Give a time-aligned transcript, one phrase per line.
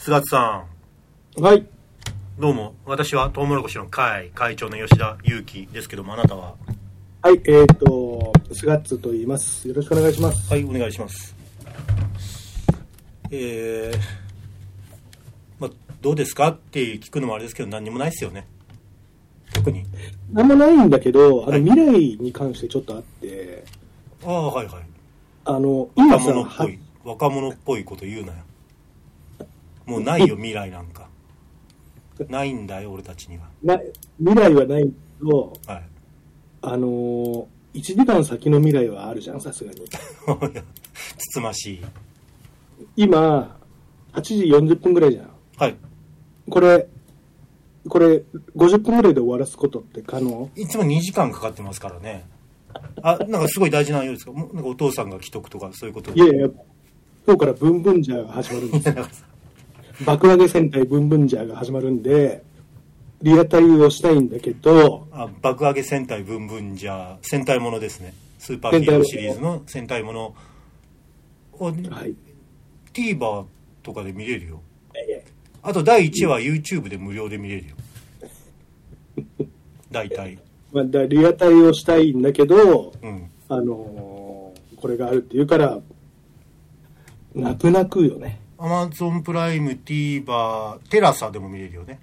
[0.00, 0.64] 菅津さ
[1.38, 1.58] はい。
[1.58, 1.68] ん、
[2.38, 6.54] どうも、私はトウモロコシの会会長の吉田裕樹ですけども、あなたは？
[7.20, 9.66] はい、えっ、と、スガッツと言います。
[9.66, 10.48] よろしくお願いします。
[10.48, 11.34] はい、お願いします。
[13.32, 13.98] えー、
[15.58, 18.46] まあ、どうですかって聞くのもあれですけど、何にもないですよね。
[19.52, 19.84] 特に。
[20.32, 23.64] なんもないんだけど、あはいの、未来に関してちょっとあって、
[24.24, 24.82] ああ、はいはい。
[25.44, 28.38] あの、今若さ、者っぽい、若者っぽいこと言うなよ。
[29.88, 31.08] もうないよ、未来なんか。
[32.28, 33.48] ないんだよ、俺たちには。
[33.62, 33.80] な
[34.18, 34.90] 未来はないけ
[35.22, 35.82] ど、はい。
[36.60, 39.80] あのー、1時間先の未来はあるじゃん、さすがに。
[41.16, 41.80] つつましい。
[42.96, 43.56] 今、
[44.12, 45.30] 8時40分ぐらいじゃん。
[45.56, 45.76] はい。
[46.50, 46.86] これ、
[47.88, 48.22] これ、
[48.56, 50.50] 50分ぐらいで終わらすことって可能？
[50.54, 52.26] いつも2時間かかってますからね。
[53.02, 54.32] あ、なんかすごい大事なようですか？
[54.32, 56.12] なんかお父さんが既得とかそういうこと？
[56.12, 56.48] いやいや、
[57.26, 58.94] 今日からブンブンジャーが始まるんですよ。
[60.04, 62.42] 爆上げ戦隊ブンブンジャーが始まるんで、
[63.22, 68.14] リアタイをしたいんだけど、あ爆上げ戦隊ブンブンじゃ戦隊ものですね。
[68.38, 70.34] スーパーヒーローシリーズの戦隊もの
[71.54, 72.14] を、はい。
[72.92, 73.46] TVer
[73.82, 74.62] とかで見れるよ。
[75.62, 77.76] あと第1話 YouTube で無料で見れるよ。
[79.90, 80.38] 大体。
[80.72, 83.30] まあ、だリアタイをしたいんだけど、うん。
[83.48, 84.38] あのー
[84.80, 85.80] これがあるっていうから、
[87.34, 88.40] 泣く泣くよね。
[88.58, 92.00] Amazon プライム、TVer、テラサでも見れるよね。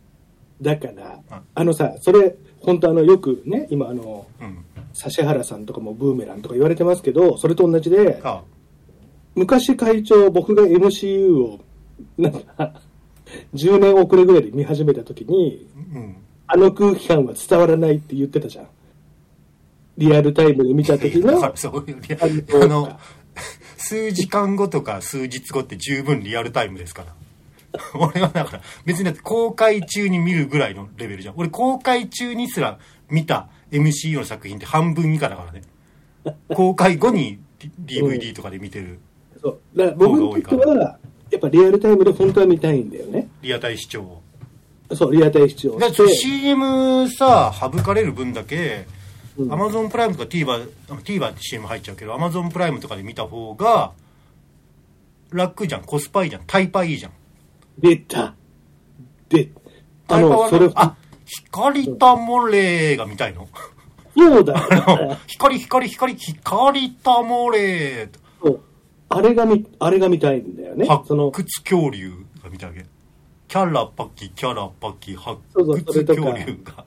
[0.61, 4.65] だからあ、あのさ、それ、本当あの、よくね、今あの、うん。
[4.97, 8.43] 指原さんとかもブーメランとか言われてますけど、それと同じで、あ、
[9.35, 11.59] 昔会長、僕が MCU を、
[12.17, 12.73] なんか、
[13.53, 16.15] 10年遅れぐらいで見始めた時に、うん。
[16.47, 18.67] あの空気感は伝わらないって言ってたじゃん。
[19.97, 22.99] リアルタイムで見た時の そういうリアあのあの、
[23.87, 27.13] 数時間後とか数日後って十分リアルタイムですから。
[27.93, 31.35] 俺はだから、別にだって公開中に見るぐらいのレベルじゃん。
[31.37, 35.61] 俺公開中にすら見た MCU の作品って半分以下だからね。
[36.55, 37.39] 公開後に
[37.85, 38.99] DVD とかで見てる
[39.39, 39.77] そう。
[39.77, 40.97] だから僕にとっては、
[41.29, 43.27] やっぱリアルタイムで本当は見たいんだよね。
[43.43, 44.21] リアタイ視聴を。
[44.95, 45.91] そう、リアタイ視聴だ。
[45.93, 48.87] CM さ、省かれる分だけ、
[49.37, 53.91] うん Amazon プライムとか TVer、TVer って CM 入っちゃうけど、Amazon プライムとかで見た方が、
[55.31, 57.11] 楽じゃん、コスパいいじゃん、タイパいいじゃん。
[57.77, 58.33] 出た。
[59.29, 59.49] で、
[60.07, 60.95] あの、タイパはそれ、あ、
[61.25, 63.47] 光たもれが見たいの？
[64.17, 65.17] そうだよ。
[65.27, 68.09] 光、光、光、光たもれ
[68.41, 68.61] そう
[69.09, 70.87] あれが見、あれが見たいんだよね。
[70.87, 72.85] 発掘恐竜が見たわけ。
[73.47, 76.85] キャラパキ、キャラパキ、発そうそうそ掘恐竜が。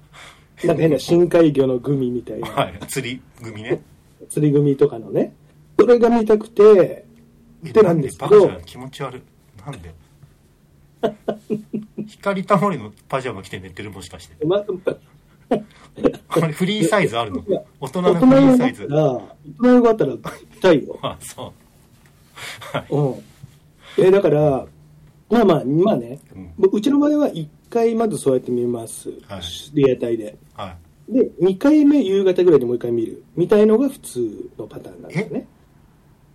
[0.64, 3.80] なんか変な深海魚のグミみたいな、はい、釣り組ね。
[4.28, 5.32] 釣りグミとかのね。
[5.78, 7.04] それが見たくて、
[7.62, 8.10] でなんで？
[8.10, 9.22] すけど気持ち悪い。
[9.64, 9.94] なんで？
[12.06, 14.44] 光たもれのパジャマ着て寝てるもしかして。
[14.44, 17.44] ま、これフリーサイズあるの？
[17.80, 18.86] 大人の大フリーサイズ？
[18.88, 19.20] 大
[19.60, 20.18] 人になったら見
[20.60, 20.98] たいよ。
[21.02, 21.52] あ、そ
[22.74, 22.76] う。
[22.76, 22.86] はい。
[22.90, 24.06] うん。
[24.06, 24.66] え、だから、
[25.30, 29.10] まあまあ、まあね、うんうちの場合は1回まずそうやって見ます。
[29.28, 29.42] はい
[29.74, 30.36] リアタイで。
[30.54, 30.76] は
[31.08, 31.12] い。
[31.12, 33.22] で、2回目夕方ぐらいでもう1回見る。
[33.36, 35.46] みたいのが普通のパターンなんだよね。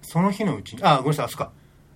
[0.02, 1.52] その日のうちに、あ、ごめんなさい、あそっか。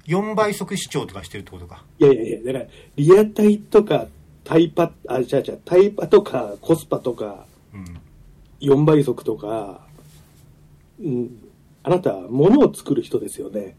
[0.07, 1.83] 4倍速視聴とかしてるってことか。
[1.99, 2.65] いやいやいや、だから、
[2.95, 4.07] リアタイとか、
[4.43, 7.99] タイパ、あ、じゃあじゃあタイパとか、コスパとか、うん。
[8.61, 9.81] 4倍速とか、
[10.99, 11.29] うん、
[11.83, 13.75] あなた、物を作る人ですよね。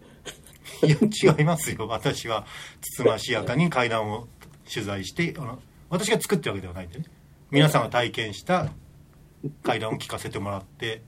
[0.84, 0.96] いや、
[1.38, 1.86] 違いますよ。
[1.88, 2.44] 私は、
[2.80, 4.28] つつましやかに階段を
[4.72, 5.58] 取材して、あの、
[5.90, 7.04] 私が作ってるわけではないんでね。
[7.50, 8.68] 皆さんが体験した
[9.62, 11.02] 階段を聞かせてもらって、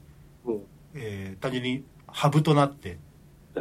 [0.47, 0.53] う
[0.95, 2.99] えー単純にハブとなって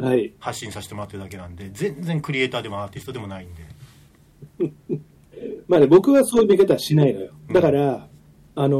[0.00, 0.04] ん。
[0.04, 0.32] はい。
[0.38, 3.62] 発信させてもらってるだけなんで、全然クリエイターでもアーティストでもないんで。
[5.68, 7.32] まあね、僕はそういう見方はしないのよ。
[7.52, 8.08] だから、
[8.54, 8.76] あの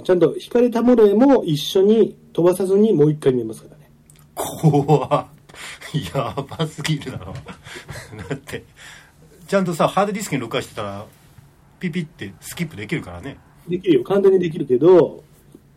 [0.00, 3.90] ーちゃんと光たもれも一緒に飛ばさずにもう一回見ますからね。
[4.34, 5.26] 怖っ
[6.14, 7.34] やばすぎるだろ。
[8.28, 8.64] だって、
[9.52, 11.04] ちゃんとさ、ハードディスクに録画してたら、
[11.78, 13.36] ピピってスキップできるからね。
[13.68, 14.02] できるよ。
[14.02, 15.24] 簡単にできるけど、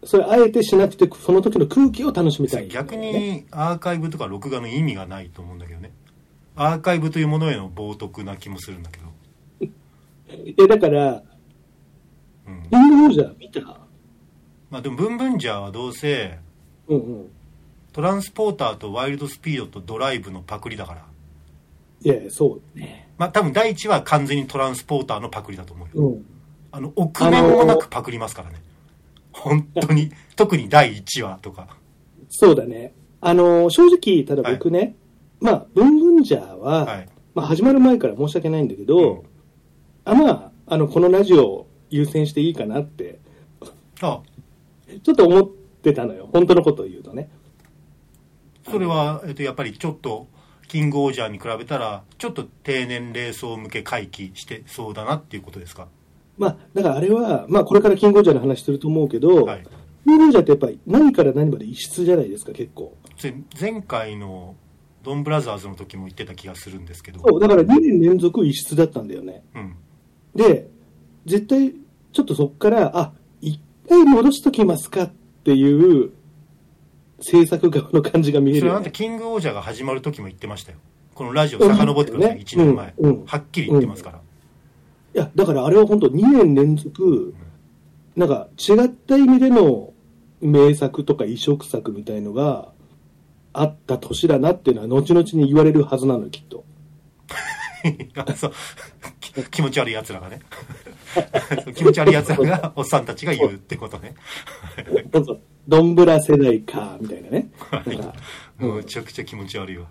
[0.05, 5.91] それあえてしなくて、その時の空気を楽しみたいね、逆にアーカイブとか録画の意味がないと思うんだけどね。
[6.55, 9.65] アーカイブというものへの冒涜な気もするんだけど。
[10.41, 11.21] いや、だから、
[12.47, 12.67] うん。
[12.71, 13.59] インド王者見た？
[14.69, 16.39] まあでも、ブンブンジャーはどうせ、
[16.87, 17.29] うんうん。
[17.91, 21.05] トランスポーターとワイルドスピードとドライブのパクリだから。
[22.03, 23.04] いやいや、そうね。
[23.17, 26.07] まあ多分第一は完全にトランスポーターのパクリだと思うよ。
[26.09, 26.25] うん。
[26.71, 28.61] あの、臆面もなくパクりますからね。
[29.31, 30.11] 本当に。
[30.35, 31.67] 特に第1話とか。
[32.29, 32.93] そうだね。
[33.21, 34.95] あのー正直、ただ僕ね、
[35.39, 37.09] まあ、ブンブンジャーは、はい。
[37.33, 39.21] まあ、始まる前から申し訳ないんだけど、うん
[40.05, 43.19] あまあ、あの、このラジオを優先していいかなって、
[44.01, 44.21] あ
[45.03, 45.49] ちょっと思っ
[45.81, 46.29] てたのよ。
[46.31, 47.29] 本当のことを言うとね。
[48.69, 50.27] それは、えっと、やっぱりちょっと
[50.67, 55.87] キングオージャーに比べたらちょっと低年齢層向け回帰してそうだなっていうことですか？
[56.37, 59.67] まあ、だからあれは、まあ、これからキングオージャーの話すると思うけど、はい
[60.05, 62.95] キングオージャーってやっぱり何から何まで異質じゃないですか、結構。
[63.59, 64.55] 前回の
[65.01, 69.43] ドンブラザーズの時も言ってた気がするんですけどそう、だから2年連続異質だったんだよね。
[69.55, 69.75] うん
[70.35, 70.67] で、
[71.25, 71.73] 絶対、
[72.11, 75.11] ちょっとそっから、あ、一回戻しときますかっ
[75.43, 76.11] ていう、
[77.19, 79.13] 制作側の感じが見えそれはあんたるよね。
[79.13, 80.77] キングオージャーが始まる時も言ってましたよ。
[81.13, 82.43] このラジオ遡ってください、うん。
[82.43, 83.09] 1年前、うん。
[83.09, 83.25] うん。
[83.25, 87.33] はっきり言ってますから、いや、だからあれは本当2年連続、
[88.15, 89.93] なんか違った意味での
[90.41, 92.69] 名作とか異色作みたいのが
[93.53, 96.65] あった年だなっていうのは後々に言われるはずなのよ、きっと。
[98.15, 98.53] あそう。
[99.19, 100.41] き気持ち悪い奴らがね。
[101.75, 104.15] 気持ち悪い奴らがおっさんたちが言うってことね。
[105.11, 107.49] どうぞ、どんぶら世代か、みたいなね。
[108.57, 109.87] むちゃくちゃ気持ち悪いわ。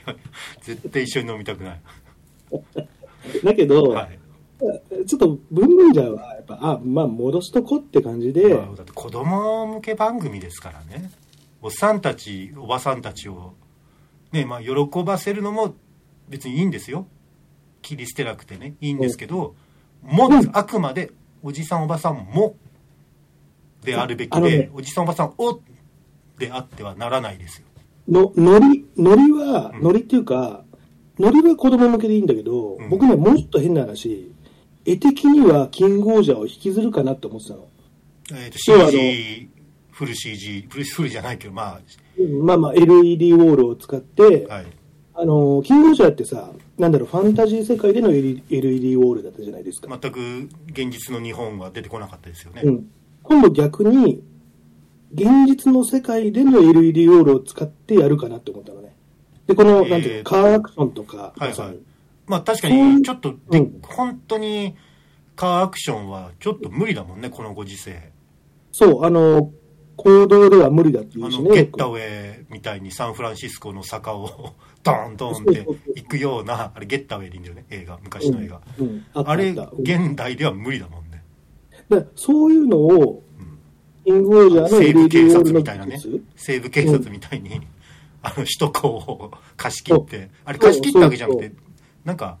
[0.62, 1.80] 絶対一緒に飲みたくない、
[3.44, 4.18] だけど、はい。
[5.06, 11.10] ちょっと文文じゃは、やっぱ、あ、まあ戻しとこって感じで、まあだって子供向け番組ですからね。
[11.62, 13.52] おっさんたちおばさんたちを
[14.32, 15.74] ねまあ喜ばせるのも
[16.28, 17.06] 別にいいんですよ。
[17.82, 18.74] 切り捨てなくてね。
[18.80, 19.54] いいんですけど、
[20.02, 20.50] もうん。
[20.52, 21.10] あくまで
[21.42, 22.56] おじさんおばさんも
[23.84, 25.60] であるべきで、あのねおじさんおばさんを
[26.38, 27.66] であってはならないですよ
[28.08, 30.64] の、ノリ、ノリは、うんノリっていうか、
[31.18, 34.32] ノリは子供向けでいいんだけど、うん僕ね、もうちょっと変な話、
[34.84, 37.68] 絵的にはキングオージャーを引きずるかなって思ってたの。
[38.32, 39.50] えーと CG
[39.92, 41.78] フル CG フルフルじゃないけどま
[42.42, 44.66] まあまあ、LED ウォールを使って、あはい
[45.12, 49.98] あの、キングオージャーってさ、なんだろう、ファンタジー世界での LED ウォールだったじゃないですか。
[50.00, 52.90] 全く現実の日本は出てこなかったですよね、うん。
[53.30, 54.24] 今度逆に、
[55.14, 58.92] 現実の世界での LED ウォールを使ってやるかなって思ったのね。
[59.46, 61.76] で、この、えーなんていうの、カーアクションとか、はいはい。
[62.26, 63.80] まあ確かにちょっとで、うん。
[63.84, 64.74] 本当に
[65.36, 68.10] カーアクションはちょっと無理だもんねこのご時世。
[68.72, 69.52] そう、あの、
[69.94, 71.48] 行動では無理だって言あうしね。
[71.48, 78.00] のゲッタウェイみたいにサンフランシスコの坂を ドーンドーンって行くようなあれゲッタウェイでいいんだよね映画。
[78.02, 79.04] 昔の映画、うんうん。
[79.14, 81.09] ああれ現代では無理だもんね
[81.90, 83.22] でそういうのを、
[84.04, 85.98] キングオージャーの西部警察みたいなね。
[86.36, 87.60] 西部警察みたいに、
[88.22, 91.52] あの首都高を貸し切ってあれ貸し切ったわけじゃなくて
[92.04, 92.38] なんか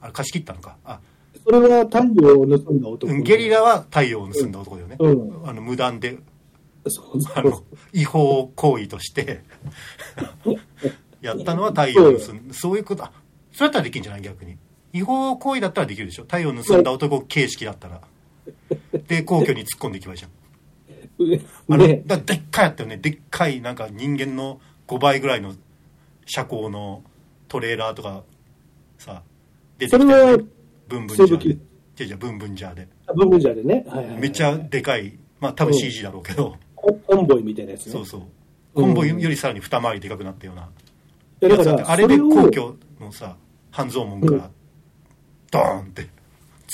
[0.00, 0.76] あれ貸し切ったのか？
[0.84, 1.00] あ。
[1.44, 3.12] それは太陽を盗んだ男。
[3.12, 5.08] うんゲリラは太陽を盗んだ男だよね、う
[5.44, 5.48] ん。
[5.48, 6.18] あの無断で
[6.88, 9.42] そうそうあの違法行為として
[11.20, 13.12] やったのは太陽を盗んそういうことあ
[13.52, 14.22] それだったらできるんじゃない？
[14.22, 14.56] 逆に。
[14.92, 16.22] 違法行為だったらできるでしょ？
[16.22, 18.00] 太陽を盗んだ男形式だったら
[19.10, 20.30] で皇居に突っ込んでいけばいいじゃん
[21.68, 22.96] あの、ねだでっかいやったよね。
[22.96, 25.54] でっかいなんか人間の5倍ぐらいの
[26.24, 27.02] 車高の
[27.48, 28.22] トレーラーとか
[28.98, 29.22] さ
[29.76, 30.44] 出てきたね。
[30.88, 31.58] ブンブンジャーで。
[31.96, 32.88] じゃじゃブンブンジャーで。
[33.14, 34.20] ブンブンジャーでね、はいはいはい。
[34.20, 37.92] めっちゃでかいまあ多分 CG だろうけど、ココンボイみたいなやつね。
[37.92, 38.20] そうそう。
[38.20, 38.84] うん。
[38.84, 40.68] コンボイよりさらに二回りでかくなったような。
[41.42, 43.36] いやだあれで皇居のさ
[43.72, 44.50] 半蔵門から
[45.50, 46.08] ドーンって突っ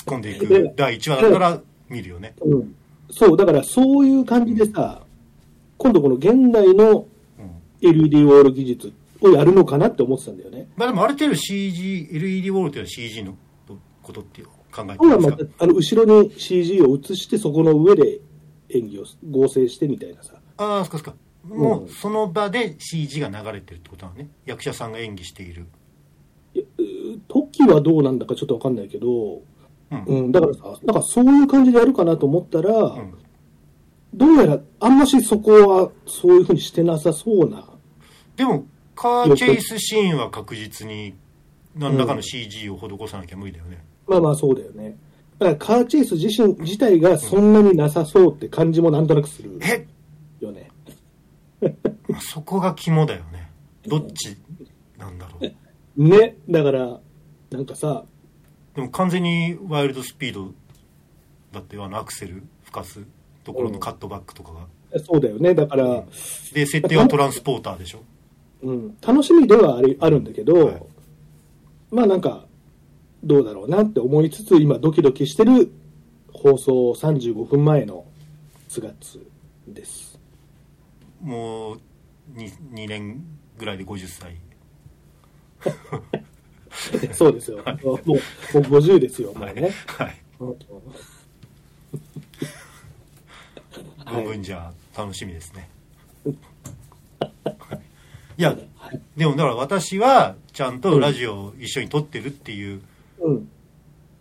[0.07, 2.35] 込んでいくで第1話だったら見るよね。
[2.41, 2.75] うん、
[3.11, 5.03] そう、だからそういう感じでさ、
[5.79, 7.07] 今度この現代の
[7.39, 7.57] うん。
[7.79, 10.67] LED ウォール技術をやるのかなって思ってたんだよね。
[10.77, 13.37] まあでもある程度 CG LED ウォールっていうのは CG の
[14.03, 15.37] ことっていう考えて今まますか？
[15.37, 18.21] たあの後ろに CG を映してそこの上で
[18.71, 20.37] 演技を合成してみたいなさ。
[20.57, 21.15] ああそっかそっか。
[21.45, 24.31] もうその場で CG が流れてるってことなのね。
[24.47, 25.67] 役者さんが演技している。
[27.29, 29.43] 時はどうなんだかちょっとわかんないけど、
[29.91, 30.05] うん。
[30.05, 33.15] うん、だからさ、なんかそういう感じでやるかなと思ったら、うん。
[34.15, 37.69] どうやらあんましそこはそういうふうにしてなさそうな。
[38.35, 41.15] でもカーチェイスシーンは確実に
[41.75, 44.97] 何らかの CG を施さなきゃ無理だよね、まあまあそうだよね。
[45.39, 49.59] だからカーチェイス自身自体がそんなになさそうって感じもなんとなくする。
[49.63, 49.87] え？
[50.41, 50.71] よね。
[52.09, 53.51] まあそこが肝だよね。
[53.87, 54.37] どっち
[54.97, 55.53] なんだろう。
[56.03, 57.01] ね、だから、
[57.51, 58.05] なんかさ、
[58.77, 60.53] でも完全にワイルドスピード
[61.53, 63.01] だってあのアクセル吹かす
[63.43, 65.55] ところのカットバックとかが、そうだよね。
[65.55, 66.05] だから、
[66.53, 68.03] で設定はトランスポーターでしょ？
[68.63, 70.83] うん、楽しみではありあるんだけど、はい。
[71.91, 72.47] まあなんか、
[73.23, 75.71] どうだろうなって思いつつ、今ドキドキしてる
[76.33, 78.05] 放送35分前の
[78.69, 79.25] 9月
[79.69, 80.19] です。
[81.23, 81.81] もう
[82.35, 83.25] 2, 2年
[83.57, 84.37] ぐらいで50歳
[87.13, 87.59] そうですよ。
[87.83, 88.19] もう、もう
[88.59, 89.71] 50ですよ、もうね。
[89.87, 90.23] はい。
[90.41, 90.57] う ん
[94.13, 95.69] 五分じゃ楽しみですね。
[98.39, 98.57] いや、
[99.17, 102.83] でもだから私はちゃんとラジオを一緒に撮ってるっていう
[103.21, 103.49] うん。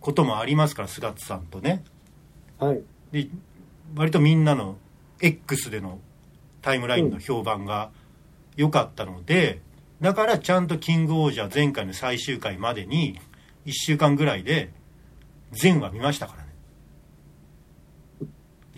[0.00, 1.82] こともありますから、菅津さんとね。
[2.60, 2.80] はい。
[3.12, 3.28] で、
[3.96, 4.76] 割とみんなの
[5.20, 5.98] X での
[6.62, 7.90] タイムラインの評判が
[8.56, 9.60] 良かったので、
[10.00, 13.18] だからちゃんとキングオージャー前回の最終回までに
[13.64, 14.72] 1週間ぐらいで
[15.52, 16.46] 全話見ましたからね。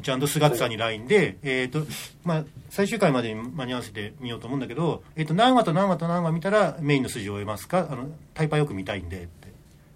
[0.03, 1.85] ちゃんと菅津さんに LINE で、えっ、と、
[2.25, 7.89] まあ、最終回までに間に合わせてみようと思うんだけど、えっ、と、何話と何話と何話見たらメインの筋を終えますか？
[7.91, 9.49] あの、タイパーよく見たいんでって、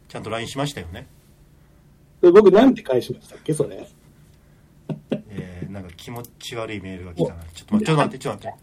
[0.09, 1.07] ちゃんと LINE しましたよね。
[2.21, 3.87] で僕、なんて返しましたっけ、それ。
[5.29, 7.45] えー、なんか気持ち悪いメールが来たな。
[7.55, 8.61] ちょっと待って、ちょっと待って、ちょっと待っ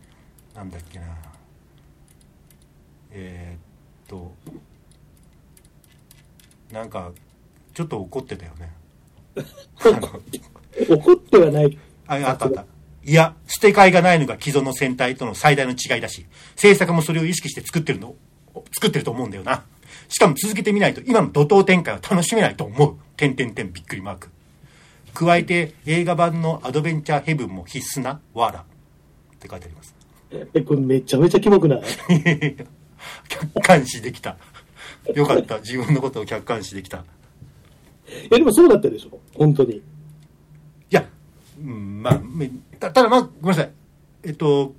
[0.53, 0.57] て。
[0.57, 1.28] なんだっけな。
[3.11, 4.33] えー、っと、
[6.71, 7.11] なんか、
[7.73, 8.71] ちょっと怒ってたよね。
[10.89, 11.77] 怒ってはない。
[12.07, 12.65] あ、あったあった。
[13.03, 16.25] いや、捨て替えがないのが既存の戦隊との最大の違いだし、
[16.55, 18.15] 制作もそれを意識して作ってるの、
[18.73, 19.63] 作ってると思うんだよな。
[20.09, 22.95] しかも続けてみないと今の怒涛展開は楽しめないと思う。
[23.15, 24.29] てんてんてんびっくりマーク。
[25.13, 28.59] 加えて映画版のアドベンチャーヘブンも必須なわら。
[28.59, 29.95] って書いてあります。
[30.53, 31.81] え、これめちゃめちゃキモくない？
[33.27, 34.37] 客観視できた。
[35.15, 35.59] よかった。
[35.59, 36.97] 自分のことを客観視できた。
[36.97, 37.01] い
[38.31, 39.75] や、でもそうだったでしょ本当に。
[39.77, 39.81] い
[40.89, 41.07] や、
[41.59, 43.71] うん、まあ、めたただまあ、ごめんなさい。
[44.23, 44.73] えっと、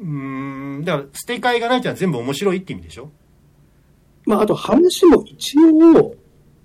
[0.00, 3.10] うーん、だから、捨て替えがないってのは全部面白いって意味でしょ？
[4.24, 6.14] まあ、あと話も一応、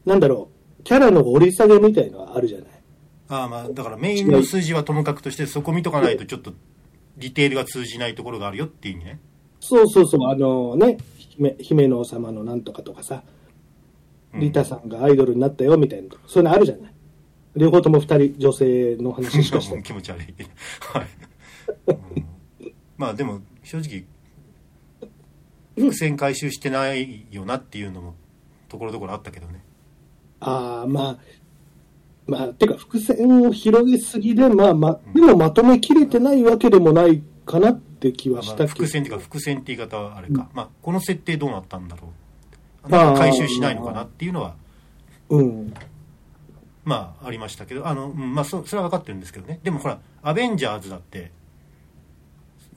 [0.05, 0.49] なんだろ
[0.79, 2.67] う、キャラの掘り下げみたいのはあるじゃない？
[3.29, 6.53] ああまあ、だからメインの数字はともかくとして、そこ見とかないとちょっと、
[7.17, 9.19] ディテールが通じないところがあるよっていう意味ね。
[9.59, 13.37] そうそうそう、あのね、姫姫の王様のなんとかとかさ、うん
[14.39, 16.93] リタさんがアイドルになったよみたいな、そういうのあるじゃない。
[17.55, 19.81] 両方とも二人女性の話しかして。
[19.83, 20.25] 気持ち悪い。
[20.93, 21.07] はい。
[21.87, 22.37] うん
[22.97, 24.05] まあでも、正直、
[25.75, 28.15] 伏線回収してないよなっていうのも、
[28.67, 29.63] ところどころあったけどね。
[30.39, 31.17] ああ、まあ、
[32.25, 38.67] まあ、てか伏線を広げすぎで、まあまあ、でもまとめきれてないわけでもないかなって気はまあしたけど。
[38.69, 40.49] 伏線っていうか、伏線って言い方はあれか。
[40.53, 42.09] まあ、この設定どうなったんだろ
[42.85, 42.89] う。
[42.89, 44.55] なんか回収しないのかなっていうのは、
[45.29, 45.73] うん。
[46.85, 49.59] まあ、ありましたけど、あの、うんまあそ、それは分かってるんですけどね。
[49.63, 51.31] でもほら、アベンジャーズだって、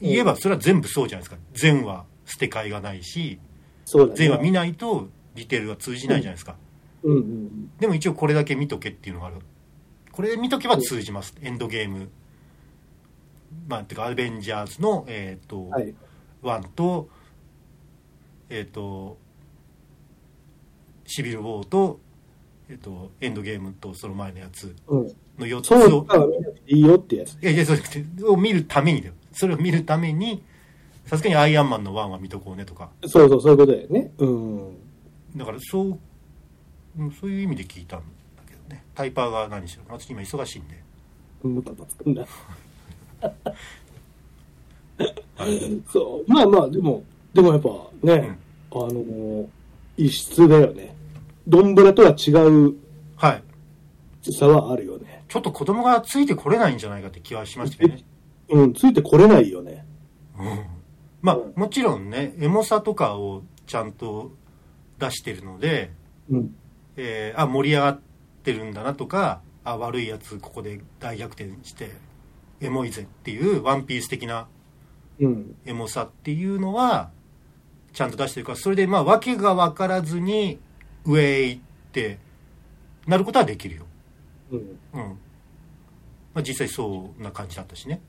[0.01, 1.37] 言えばそれは全部そうじゃないですか。
[1.55, 3.39] 全話捨て替えがないし、
[3.95, 4.07] ね。
[4.15, 6.57] 全話見ないとディテールが通じないじゃないですか。
[7.03, 7.71] うんうん。
[7.79, 9.37] でも一応これだけ見とけっていうのがある。
[10.13, 11.35] これ見とけば通じます。
[11.43, 12.11] エンドゲーム。
[13.69, 15.95] まあ、てか、アベンジャーズの、えっ、と、はい。
[16.43, 17.09] 1と、
[18.49, 19.19] えっ、と、
[21.07, 22.01] シビルウォーと、
[22.69, 25.07] えっ、と、エンドゲームとその前のやつうん。
[25.39, 27.33] の4つを、そうか、見なくていいよってやつ。
[27.35, 29.15] いやいや、そうじゃなくて、を見るためにだよ。
[29.33, 30.43] それを見るために、
[31.07, 32.91] さすがにアイアンマンの1は見とこうねとか。
[33.07, 34.13] そうそう、そういうことだよね。
[34.19, 34.77] うん。
[35.37, 35.99] だから、そう、
[36.99, 38.05] うんそういう意味で聞いたんだ
[38.47, 38.85] けどね。
[38.95, 39.83] タイパーが何しろ。
[39.89, 40.83] 私今忙しいんで。
[41.43, 42.27] ムカつくんだ。
[45.37, 45.83] はい。
[45.91, 46.33] そう。
[46.33, 47.69] まあまあ、でも、でもやっぱ
[48.03, 48.39] ね、
[48.73, 49.49] あの、
[49.97, 50.95] 異質だよね。
[51.47, 52.75] ドンブラとは違う
[53.17, 53.43] はい。
[54.33, 55.25] 差はあるよね。
[55.29, 58.05] ちょっと子供がついてこれないんじゃないかって気はしましたけどね。
[58.51, 59.85] うん、ついてこれないよね。
[60.39, 60.81] うん
[61.23, 64.33] まあ、もちろんね、エモさとかをちゃんと
[64.99, 65.93] 出してるので、
[66.31, 66.55] うん。
[66.97, 68.01] えーあ、盛り上がっ
[68.43, 71.91] てるんだなとか、あ、悪いやつここで大逆転して、
[72.61, 74.49] エモいぜっていうワンピース的な
[75.21, 75.57] うん。
[75.67, 77.11] エモさっていうのは、
[77.93, 80.59] ちゃんと出してるから、それでまあ、訳が分からずに、
[81.05, 81.63] 上へ行っ
[81.93, 82.19] て、
[83.07, 83.87] なることはできるよ。
[84.51, 84.59] うん。
[84.59, 85.19] うん。
[86.33, 88.01] まあ、実際そうな感じだったしね。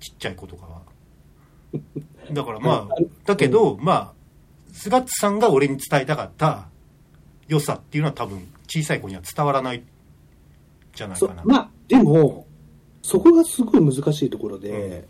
[0.00, 0.82] ちっちゃい子とかは。
[2.32, 2.94] だからまあ、
[3.26, 4.12] だけど、まあ、
[4.72, 6.68] 菅津さんが俺に伝えたかった
[7.48, 9.82] 良さっていうのは多分小さい子には伝わらない
[10.94, 11.42] じゃないかな。
[11.42, 12.46] そまあ、でも、
[13.02, 15.06] そこがすごい難しいところで、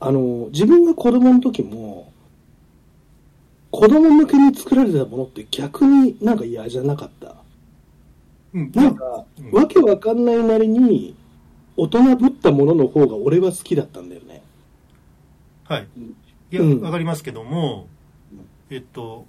[0.00, 2.12] あの、自分が子供の時も、
[3.70, 7.36] 子供向けに作られたものって逆になんか嫌じゃなかった。
[8.52, 11.14] うん、なんか、うんわけわかんないなりに、
[11.76, 14.42] 大人ぶったものの方が俺は好きだったんだよね。
[15.64, 15.88] はい。
[16.50, 17.86] いや、うんわかりますけども、
[18.70, 19.26] えっと、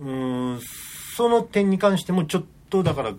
[0.00, 0.60] うーん、
[1.16, 3.14] その点に関してもちょっとだから、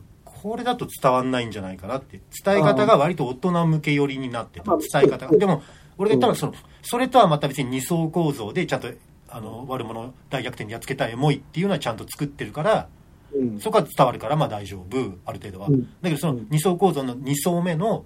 [0.45, 2.21] これだと伝わんないんじゃないかなって。
[2.43, 4.77] 伝え方が割と大人向け寄りになってたあ。
[4.77, 5.35] 伝え方が。
[5.35, 5.63] でも、
[5.97, 8.89] 俺が言ったのはその、それとはまた別に二層構造でちゃんと、
[9.27, 12.89] あの悪者大逆転でやっつけたエモいっていうのはちゃんと作ってるから
[13.33, 13.59] うん。
[13.59, 18.05] そこは伝わるからまあ大丈夫ある程度は、うんだけどそのうん二層構造の2層目の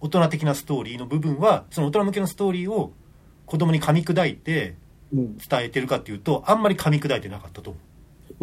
[0.00, 2.92] 大人的なストーリーの部分はその大人向けのストーリーを
[3.44, 4.76] 子供に噛み砕いて
[5.12, 5.36] うん。
[5.36, 7.89] 伝えてるかっていうとあんまり噛み砕いてなかったと思う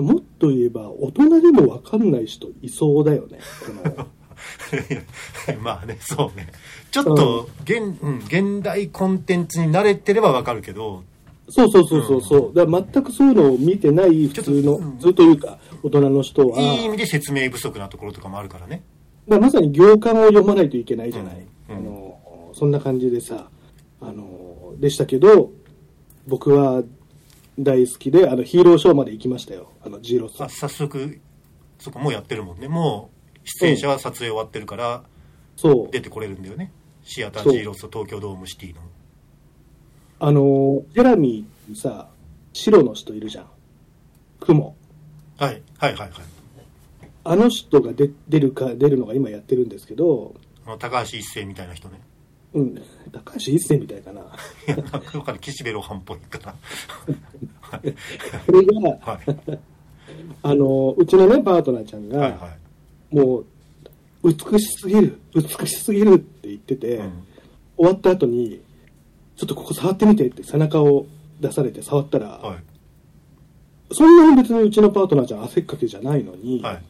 [0.02, 3.40] もっと言えば、大人でもわかんない人いそうだよね。
[3.66, 3.74] こ
[5.52, 6.48] のまあねそうね。
[6.92, 11.04] ちょっと現,、うん、現代コンテンツに慣れてればわかるけど。
[11.50, 12.54] そうそうそうそうそう。
[12.54, 14.92] だから全くそういうのを見てない普通の、うん。
[14.98, 18.84] 普通というか、大人の人は、いい意味で説明不足なところとかもあるからね。
[19.28, 21.48] だまさに行間を読まないといけないじゃない。
[21.70, 21.76] うん。
[21.76, 23.50] あの、そんな感じでさ、
[24.02, 25.52] あの、でしたけど、
[26.28, 26.84] 僕は
[27.60, 29.72] 大好きで、あの、ヒーローショーまで行きましたよ。
[29.84, 30.50] あの、ジーロスあ。
[30.50, 31.20] 早速
[31.80, 35.04] そこもうやってるもんねもう出演者は撮影終わってるから
[35.56, 35.92] そう。
[35.92, 36.72] 出てこれるんだよね
[37.04, 38.82] シアタージーロスと東京ドームシティの
[40.20, 42.10] あの、ジェラミーにさ、
[42.52, 43.48] 白の人いるじゃん。
[44.40, 44.76] 雲。
[45.38, 46.12] はいはいはいはい
[47.24, 50.34] あの人が出出るか、出るのが今やってるんですけど、
[50.66, 52.00] あの高橋一生みたいな人ね
[52.58, 54.22] うん、高橋一生みたいかな。
[54.22, 54.26] い
[54.68, 56.56] やなん岸辺露伴っぽいから
[58.46, 59.60] これが、はい。
[60.42, 62.50] あの、うちのね、パートナーちゃんが、はいは
[63.12, 63.16] い。
[63.16, 63.46] もう、
[64.24, 67.12] 美しすぎる、美しすぎるって言ってて、うん。
[67.78, 68.62] 終わった後に、
[69.36, 71.06] ちょっとここ触ってみてって背中を
[71.40, 72.58] 出されて触ったら、はい。
[73.92, 76.84] そんなに別にうちのパートナーちゃん汗っかけじゃないのに、はい。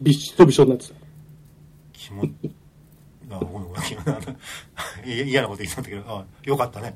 [0.00, 0.94] びっしょびしょになってた。
[1.92, 2.24] 気も
[3.36, 3.82] あごめんごめん
[5.08, 6.94] いや 嫌なこと言ってたんだけどあよかったね。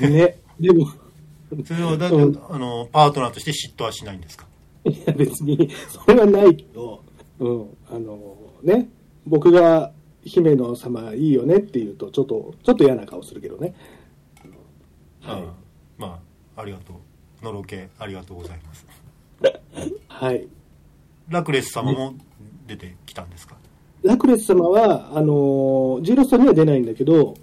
[0.00, 0.38] ね。
[0.60, 0.86] でも、
[1.64, 2.42] それはだって、うん。
[2.50, 4.46] あのパートナーとして嫉妬はしないんですか？
[4.84, 7.02] いや別に、それはないけど、
[7.38, 8.88] うん、あの、ね、
[9.26, 9.92] 僕が
[10.24, 13.74] 姫野様いいよねって言うと、ちょっと、ちょっと嫌な顔するけどね。
[15.20, 15.44] はい。
[15.98, 16.20] ま
[16.56, 17.44] あありがとう。
[17.44, 18.86] のろけありがとうございます。
[20.08, 20.46] はい。
[21.28, 22.14] ラクレス様も
[22.66, 23.56] 出てきたんですか？
[24.02, 27.34] ラクレス様は、あの、ジーロストには出ないんだけど、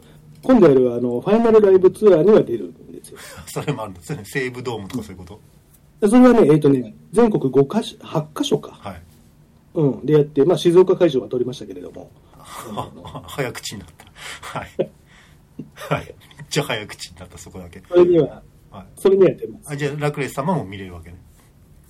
[0.43, 3.17] 今度やるあの、ファイナルライブツアーには出るんですよ。
[3.47, 5.39] それもあるんですね西武ドームとかそういうこと？
[6.01, 8.71] でそれはね、えっ、とね、全国5か所、8カ所か。
[8.71, 9.01] はい
[9.75, 10.05] うん。
[10.05, 12.09] でやって、まあ、静岡会場は取りましたけれども。
[13.27, 14.89] 早口になったはい
[15.75, 18.41] はいめっちゃ早口になったそこだけそれには、
[18.71, 19.71] はいそれには出ます。
[19.71, 21.17] あじゃあラクレス様も見れるわけね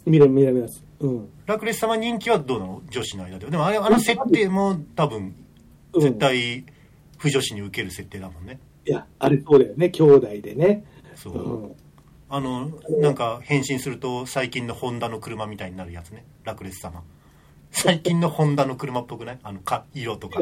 [0.06, 0.84] 見れ、見れます。
[1.00, 1.30] うん。
[1.46, 3.52] ラクレス様人気はどうなの女子の間では？
[3.52, 5.36] でもあれあの設定も多分
[5.94, 6.02] うん。
[6.02, 6.66] 絶対
[7.18, 8.60] 不女子に受ける設定だもんね。
[8.86, 10.86] いや、あれそうだよね、兄弟でね。
[11.16, 11.76] そう、うん。
[12.30, 16.26] あのなんか変身すると最近のホンダの車みたいになるやつね。
[16.44, 17.04] ラクレス様。
[17.72, 19.40] 最近のホンダの車っぽくない？
[19.44, 20.40] あのか色とか。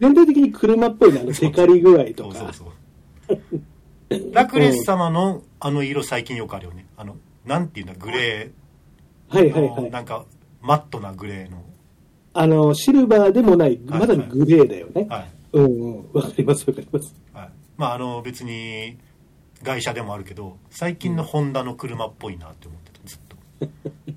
[0.00, 2.34] 全体的に車っぽいね、あの、テカリ具合とか。
[2.34, 2.68] そうそう
[3.28, 4.32] そう。
[4.32, 6.86] ラクレス様のあの色最近よくあるよね。
[6.96, 7.94] あのなんていうんだ？
[7.94, 8.50] グレ
[9.28, 9.90] はいはいはい。
[9.90, 10.24] なんか
[10.60, 11.64] マットなグレーの
[12.34, 15.06] あの、シルバーでもない、はいまだにグレーだよね。
[15.08, 16.12] はいうんうん。
[16.12, 17.14] わかりますわかります。
[17.32, 18.98] はい、まああの別に
[19.62, 23.36] 外車でもあるけど最近のホンダの車っぽいなって思ってたずっと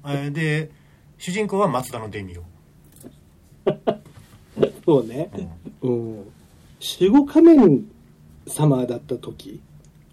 [0.10, 0.70] えーで
[1.18, 2.44] 主人公は松田のデミオ、
[4.86, 5.30] そうね。
[5.82, 6.26] うんうん。
[7.00, 7.86] 守護仮面
[8.48, 9.62] 様だった時、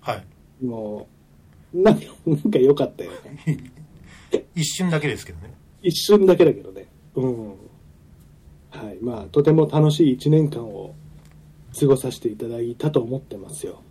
[0.01, 1.07] はいも
[1.73, 3.19] う、なんか、なんか良かったよね。
[4.55, 6.87] 一瞬だけですけどね一瞬だけだけどね。
[7.15, 7.49] うん。
[7.49, 7.55] は
[8.91, 8.99] い。
[9.01, 10.95] まあ、とても楽しい一年間を
[11.79, 13.83] 過ごさせていただいたと思ってますよ。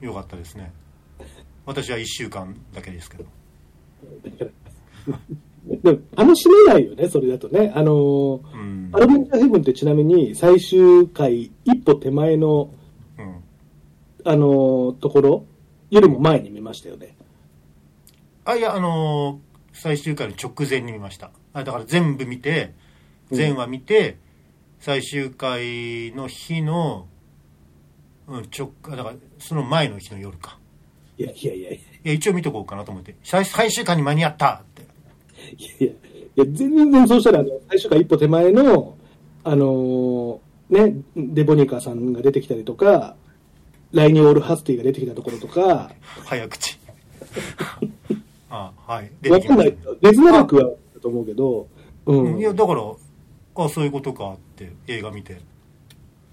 [0.00, 0.72] よかったですね
[1.64, 3.24] 私は1週間だけですけど
[4.24, 4.52] だか
[5.08, 5.18] ら
[5.82, 7.72] でも楽しめないよね、それだとね。
[7.74, 12.70] あのーうんアドベンチャーヘブンってちなみに最終回一歩手前の、
[13.18, 13.42] うん
[14.24, 15.44] あのーところ
[15.90, 17.16] よりも前に見ましたよね。
[18.44, 19.45] あいやあのー
[19.76, 21.30] 最終回の直前に見ました。
[21.52, 22.74] あだから全部見て
[23.30, 24.18] 全話見て、
[24.80, 27.08] 最終回の日の、
[28.28, 30.58] うん、直だからその前の日の夜か。
[31.18, 31.70] いやいやいや。
[31.72, 33.16] いいや一応見とこうかなと思って。
[33.24, 34.82] 最最終回に間に合ったって。
[35.80, 35.94] やいやい
[36.36, 38.96] や、全然そうしたら、あの最初から一歩手前の、
[39.44, 43.16] あのーね、デボニカさんが出てきたりとか、
[43.92, 45.92] ライニー・オール・ハスティが出てきたところとか、
[46.24, 46.78] 早口
[48.58, 49.76] あはいわかんない。
[50.00, 50.62] 別なくは
[50.94, 51.66] だと思うけど、
[52.06, 52.38] うたん。
[52.38, 52.82] いやだから
[53.56, 55.40] あそういうことかって映画見て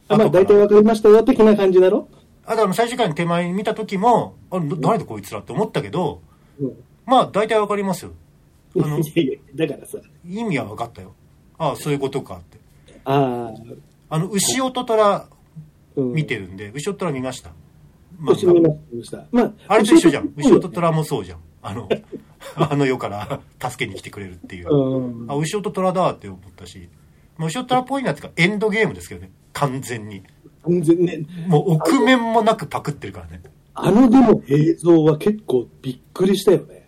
[0.07, 2.07] あまあ、大体わかりましたよ、的な感じだろ？
[2.45, 6.21] あだから最終回の手前に見た時もあど誰だこいつらって思ったけど
[6.59, 6.71] うん。
[7.05, 8.11] まあ大体わかりますよ
[8.75, 11.13] あのいやいや、だからさ、意味は分かったよ
[11.57, 12.57] ああそういうことかって
[13.05, 13.51] あ
[14.09, 15.27] あ、あの牛音虎
[15.95, 16.13] うん。
[16.13, 17.51] 見てるんで、牛音虎見ました？
[18.25, 18.69] 私見ま
[19.03, 19.25] した。
[19.31, 20.31] まあ、あれと一緒じゃん。
[20.37, 21.39] 牛尾とと虎もそうじゃん。
[21.63, 21.89] あの、
[22.55, 24.73] あの世から助けに来てくれるっていう。
[24.73, 25.31] うん。
[25.31, 26.89] あ、牛尾と虎だって思ったし。
[27.37, 29.31] まあ、牛虎っぽいなっていうか、エンドゲームですけどね。
[29.53, 30.23] 完全に。
[30.63, 33.41] 完全ね、もう奥面もなくパクってるからね。
[33.75, 36.87] あのでも映像は結構びっくりしたよね。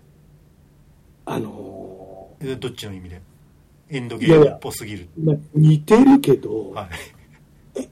[1.26, 3.22] あのえどっちの意味で？
[3.90, 5.10] エンドゲームっぽすぎる。
[5.20, 6.88] ーまあ、似てるけど、は
[7.76, 7.90] い。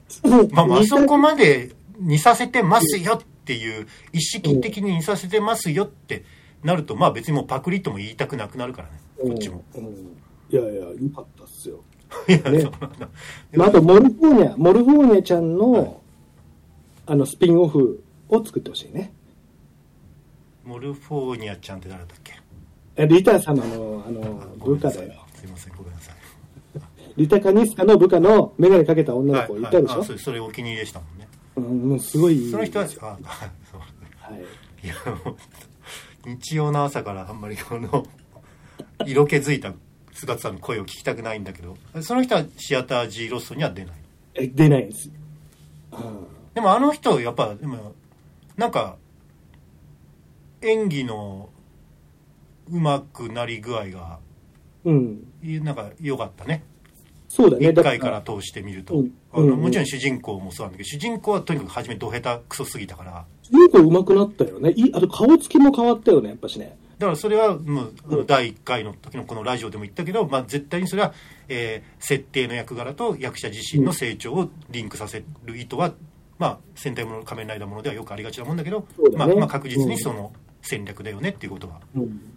[0.52, 6.24] まあ、まあそこまで似させてますよっていう、意識的に似させてますよって
[6.64, 8.94] なると、まあ別にもうパクリとも言いたくなくなるからね。
[9.22, 9.62] こっちも。
[10.50, 11.80] いやいや、よかったっすよ。
[12.28, 13.08] いや、ねそうなんだ。
[13.54, 15.96] まあ、あと、モルフォーニャ、モルフォーニャちゃんの、はい
[17.06, 19.12] あの、スピンオフを作ってほしいね。
[20.64, 22.32] モルフォーニャちゃんって誰だっけ？
[22.96, 24.22] えリタ様の、あの、
[24.64, 25.12] 部下だよ。
[25.34, 26.14] すいません、ごめんなさい。
[27.16, 31.28] リタカニスカの部下のメガネかけた女の子いたでしょ、はいはいあそれそれお気に入りでしたもんね。
[31.56, 33.80] うん、もうすごいその人は、あそう
[34.18, 34.86] はい。
[34.86, 35.36] いや、もう、
[36.26, 38.06] 日曜の朝からあんまりこの、
[39.06, 39.72] 色気づいた
[40.12, 43.94] 菅田さんの声を聞きたくないんだけど、その人はシアター G ロストには出ない。
[44.34, 45.10] え、出ないんです。
[45.92, 47.94] うんでもあの人、やっぱ、でも、
[48.56, 48.96] なんか、
[50.62, 51.50] 演技の
[52.70, 54.20] 上手くなり具合が、
[54.84, 55.26] うん。
[55.42, 56.62] いなんか良かったね。
[57.28, 57.70] そうだね。
[57.70, 58.94] 一回から通してみると。
[58.94, 64.72] うんあのうんもちろん主人公もそうなんだけど、主人公はとにかく初めド下手クソすぎたから、結構上手くなったよね。
[64.76, 66.76] いあと顔つきも変わったよね、やっぱしね。
[66.98, 71.12] だからそれはもう第1回の時のこのラジオでも言ったけど、まあ、絶対にそれは、
[71.48, 75.94] えー設定の役柄と役者自身の成長をリンクさせる意図は、
[76.38, 78.86] まあ、戦隊もの仮面ライダーものではよくありがちなもんだけどね
[79.16, 82.36] まあまあ、確実にその戦略だよねっていうことは、うん。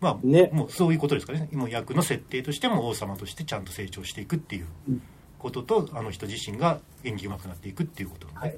[0.00, 5.02] まあねもうそういうことですかねもう役の設定としても王様としてちゃんと成長していくっていううん
[5.44, 8.56] こととあの人自身が演技上手くなっていくっていうこと、はい。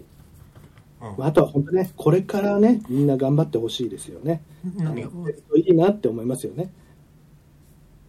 [1.01, 4.43] うんまああとは本当ね、これからね、みんな頑張ってほしいですよね。
[4.77, 5.09] 何が
[5.55, 6.73] いいなって思いますよね。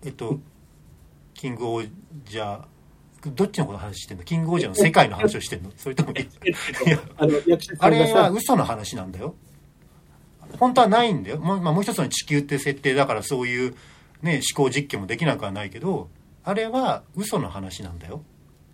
[0.05, 0.39] えっと、
[1.33, 1.89] キングオー
[2.25, 4.23] ジャー、どっちのこと話してんの？
[4.23, 5.71] キングオージャーの世界の話をしてんの？
[5.75, 6.15] それとも、い
[6.89, 9.35] や、あの、役者さあれは嘘の話なんだよ。
[10.57, 11.39] 本当はないんだよ。
[11.39, 13.75] もう,、まあ、もう一つの地球って設定だからそういう、
[14.21, 16.09] ね、思考実験もできなくはないけど、
[16.45, 18.21] あれは嘘の話なんだよ。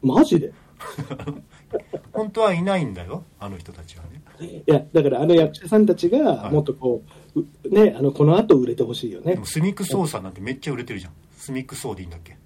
[0.04, 0.54] マジで？
[2.14, 4.22] 本当はいないんだよ、あの人たちはね。
[4.68, 7.04] いや、だからあの役者さんたちが、いもっとこ
[7.36, 9.46] う、うね、あの、この後売れてほしいよねでも。
[9.46, 11.14] スミックソーさんなんてめっちゃ売れてるじゃん。
[11.38, 12.38] スミックソーでいいんだっけ？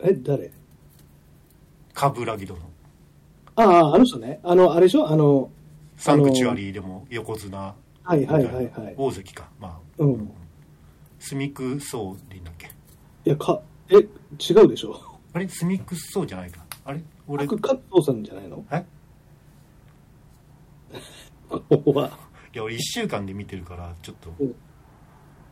[0.00, 0.50] え、誰？
[1.92, 2.60] カブラギドの。
[3.56, 4.40] ああ、あの人ね。
[4.42, 5.08] あの、あれでしょ？
[5.08, 5.50] あの、
[5.96, 7.56] サンクチュアリーでも横綱。
[7.58, 8.94] はいはいはいはい。
[8.96, 9.48] 大関か。
[9.60, 10.30] まあ、うん。
[11.18, 12.66] スミックソーでいいんだっけ？
[12.66, 15.00] いや、か、え、違うでしょ？
[15.32, 15.48] あれ？
[15.48, 16.64] スミックソーじゃないか。
[16.84, 17.00] あれ？
[17.26, 18.64] 俺、角カットさんじゃないの？
[18.70, 18.84] え？
[21.48, 22.18] ここは。
[22.52, 24.54] いや俺1週間で見てるからちょっと、うん。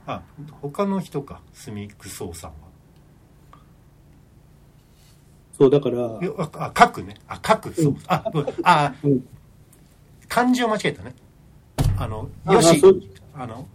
[0.07, 0.23] あ
[0.61, 2.57] 他の人かスミックソーさんは。
[5.59, 5.97] そう、だから。
[5.97, 7.15] い、やああ書くね。
[7.29, 7.99] あ書くそう、うん。
[8.07, 8.47] あうん。
[8.65, 9.29] あうん。
[10.29, 11.15] 漢字を間違えたね。
[11.99, 12.77] あのあよし。
[12.77, 13.01] あそう。
[13.35, 13.67] あの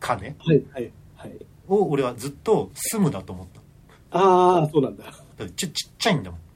[0.00, 1.46] 金はいはいはい。
[1.66, 3.60] を俺はずっと住むだと思った。
[4.18, 5.04] ああ、そうなんだ。
[5.36, 6.40] だちっちっちゃいんだもん。
[6.40, 6.47] はい。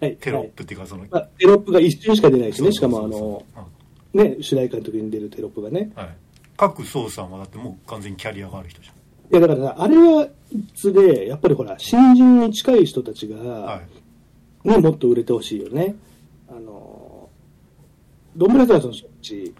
[0.00, 2.72] テロッはいプっていうかその、まあ、テロップが一瞬しか出ないしね。
[2.72, 3.44] しかもあの、
[4.12, 5.90] ね、主題歌の時に出るテロップがね。
[5.96, 6.16] うんはい。
[6.56, 8.92] 各宋さんはだってもう完全にキャリアがある人じい
[9.34, 13.80] や、だからさ、あれは一つで、やっぱりほら、新人に近い人たちが、ゃんは
[14.64, 14.68] い。
[14.68, 15.96] ね、もっと売れてほしいよね。
[16.48, 17.28] あの、
[18.36, 19.54] ドンブラザーズの人たち、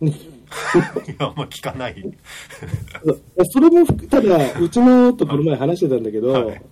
[0.00, 0.10] ね。
[1.08, 1.94] いやあんま聞かない。
[3.50, 6.62] それも含、ただ、うちのとこの前話してたんだけど、はい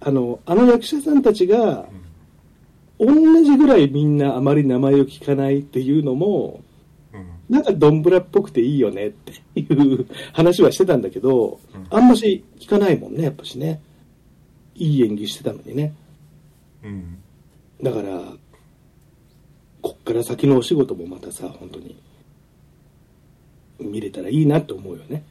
[0.00, 1.86] あの、あの役者さんたちが、
[2.98, 6.60] 同じぐらいみんなあまり名前を聞かないっていうのも、
[7.12, 13.80] うんなんかドンブラっぽくていいよねっていう話はしてたんだけど、うんあんまし聞かないもんね、やっぱしね。
[14.76, 15.94] いい演技してたのにね。
[16.84, 17.18] うん
[17.82, 18.20] だから、
[19.80, 21.96] こっから先のお仕事もまたさ、本当に、
[23.80, 25.24] 見れたらいいなって思うよね。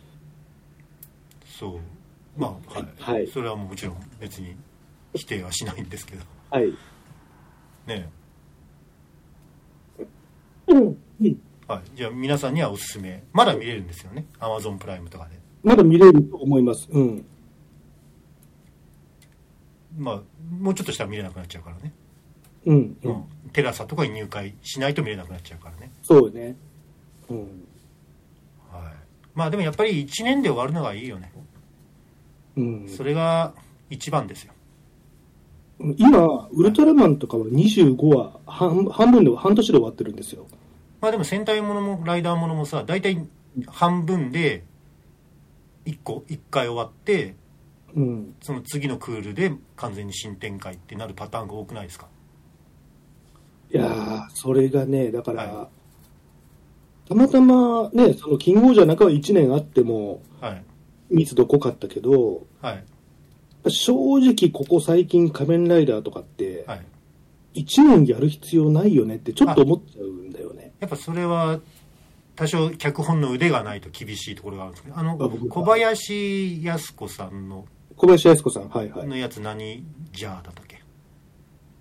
[1.46, 1.99] そう
[2.40, 4.56] まあはい、はいそれはもちろん別に
[5.14, 6.74] 否定はしないんですけどはい。
[7.86, 8.10] ね
[10.68, 10.98] うん。
[11.68, 16.88] はい、じゃあ皆さんにはおすすめまだ見れるんですよねアマゾンプライムとかでまだ見れると思います。
[16.90, 17.26] うん。
[19.98, 21.94] まあもうちょっとしたら見れなくなっちゃうからね、
[22.66, 22.98] うん。
[23.04, 26.56] ううんん、テラサとかに入会しないと見れなくなっちゃうからね、そうね。
[27.30, 27.38] うん。
[27.40, 27.50] はい、
[29.36, 31.32] まあでもやっぱり1年で終わるのがいいよね
[32.58, 32.88] うん。
[32.88, 33.54] それが
[33.90, 34.54] 一番ですよ
[35.98, 40.46] 今、ウルトラマンとかは25話、半半分で、半年で終わってるんですよ。
[41.02, 43.26] まあでも戦隊ものもライダーものもさ大体
[43.68, 44.66] 半分で
[45.86, 47.36] 1個1回終わって
[47.96, 48.36] うん。
[48.42, 52.08] その次のクールで完全に新展開ってなるパターンが多くないですか？
[53.74, 55.70] いやー、それがね、だから、は
[57.08, 60.64] たまたまね、そのキングオージャー中は1年あっても、はい
[61.10, 62.84] 密度濃かったけど、はい。
[63.70, 66.86] 正直ここ最近仮面ライダーとかって、はい。
[67.56, 70.72] 1年やる必要ないよねってちょっと思っちゃうんだよね。
[70.80, 71.60] やっぱそれは
[72.36, 77.66] 多少脚本の腕がないと厳しいところがあるんですけどあの僕小林靖子さんの
[77.98, 79.08] 小林靖子さん、はいはい。
[79.08, 80.82] のやつ何じゃあだったっけ？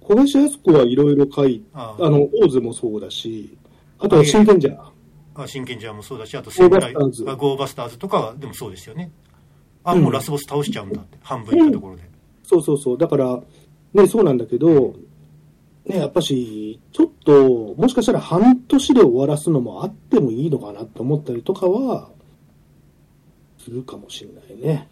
[0.00, 2.10] 小林靖子はいろいろ書いああ。
[2.10, 3.56] の、オーズもそうだし、
[4.00, 4.92] あとは真剣じゃあ
[5.46, 7.24] 真剣ジャーもそうだしあとゴーバスターズ。
[7.28, 9.10] あゴーバスターズとかはでもそうですよね。
[9.84, 12.02] あもうラスボス倒しちゃうんだって、半分いったところで、
[12.42, 12.98] そうそうそう。
[12.98, 13.40] だから、
[13.94, 14.94] ね、そうなんだけど、
[15.86, 22.10] ね、やっぱし、ちょっと、もしかしたら半年で終わらすのもあってもいいのかなって思ったりとかは、
[23.58, 24.88] するかもしれないね。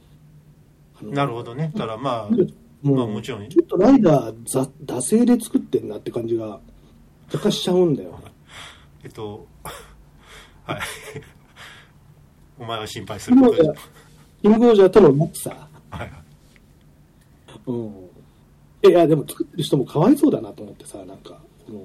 [1.03, 1.71] なるほどね。
[1.75, 2.55] だからまあ、うん。
[2.83, 3.49] まあもちろん。
[3.49, 6.61] ちょっとライダー、ざ惰性で作ってんなって感じが、
[7.27, 8.19] 若干しちゃうんだよ。
[9.05, 9.47] えっと
[10.67, 10.81] はい。
[12.59, 13.75] お前は心配することでしょ
[14.43, 15.51] キングオージャーとの落差。
[15.51, 16.11] はいはい。
[17.67, 18.11] うん。
[18.83, 21.81] いや、でも作ってる人もかわいそうだなと思ってさ、なんか、この、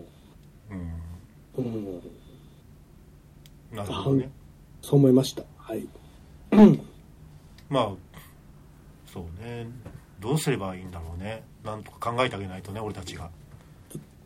[1.57, 1.65] うん。
[1.65, 2.01] うん、
[3.71, 4.31] なるほどね。
[4.81, 5.43] そう思いました。
[5.57, 5.87] はい。
[7.69, 7.91] まあ
[9.05, 9.67] そうね。
[10.19, 11.43] どうすればいいんだろうね。
[11.63, 13.29] なんとか考えてあげないとね俺たちが。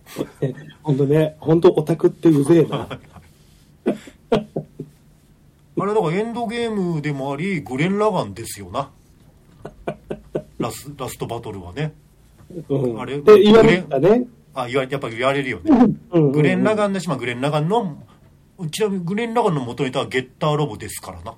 [0.83, 2.87] 本当ね、本当オタクってうぜえな。
[5.77, 8.91] あれだからエンドゲームでもありグレン・ラガンですよな
[10.57, 11.93] ラスラストバトルはね
[12.69, 14.27] うん、あれで、言われたね。
[14.53, 16.75] あ言われやっぱ言われるよねうんグレン・ラン。
[16.77, 17.97] ガンだし、まあ、グレン・ラガンの
[18.71, 21.35] ちなみにグレン・ラガンの元ネタはゲッターロボですからな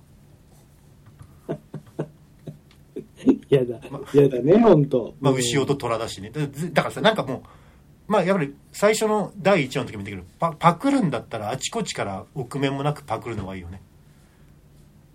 [3.50, 3.80] やだ、
[4.14, 5.16] やだね、本当。
[5.20, 6.30] まあ、牛尾と虎だしね。
[6.30, 6.42] だ
[6.74, 7.42] だからさ、なんかもう、
[8.08, 13.82] まあ、やっぱり最初の第1話の時も言ったけど、パパクるんだったらあちこちから臆面もなくパクるのがいいよね。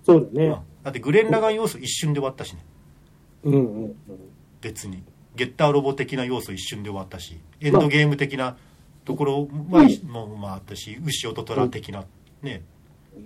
[0.05, 0.52] そうだねうん。
[0.83, 2.64] だってグレン・ラガン要素一瞬で終わったしね。
[3.44, 3.94] うんうんうん。
[4.61, 5.02] 別に。
[5.35, 8.57] ゲッターロボ的な要素一瞬で終わったし、エンドゲーム的な
[9.05, 12.05] ところは、もまああったし、牛尾と虎的な
[12.42, 12.62] ね、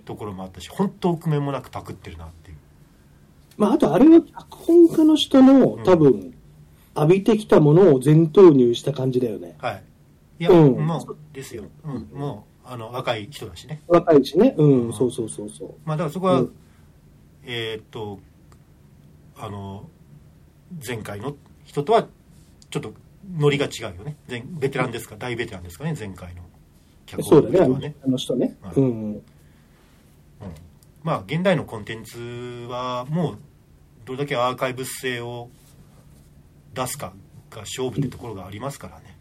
[0.05, 2.57] ところもあったし、本当臆面もなくパクってるなっていう。
[3.57, 6.33] まあ、あとあれは脚本家の人の多分、
[6.97, 9.55] 浴びてきたものを全投入した感じだよね。
[9.59, 9.83] はい。
[10.39, 11.63] いや、うんもう、ですよ。
[11.83, 13.81] うん、もう、あの、若い人だしね。
[13.87, 14.55] 若いしね。
[14.57, 15.69] うん、うんそうそうそうそう。
[15.85, 16.53] まあだからそこは、うん
[17.47, 18.19] えーっと
[19.39, 19.89] あの
[20.85, 22.07] 前回の人とは
[22.69, 22.93] ちょっと
[23.37, 26.41] ノリが違うよね前ベテランですか大ベテランですかね前回の
[27.05, 28.57] 脚本の人はねあの人ね。
[28.61, 28.85] はいうん。
[28.85, 29.21] うん
[31.03, 32.19] まあ現代のコンテンツ
[32.69, 33.37] はもう
[34.03, 35.49] どれだけアーカイブ性を
[36.77, 37.13] 出すか
[37.49, 39.17] が勝負ってところがありますからね、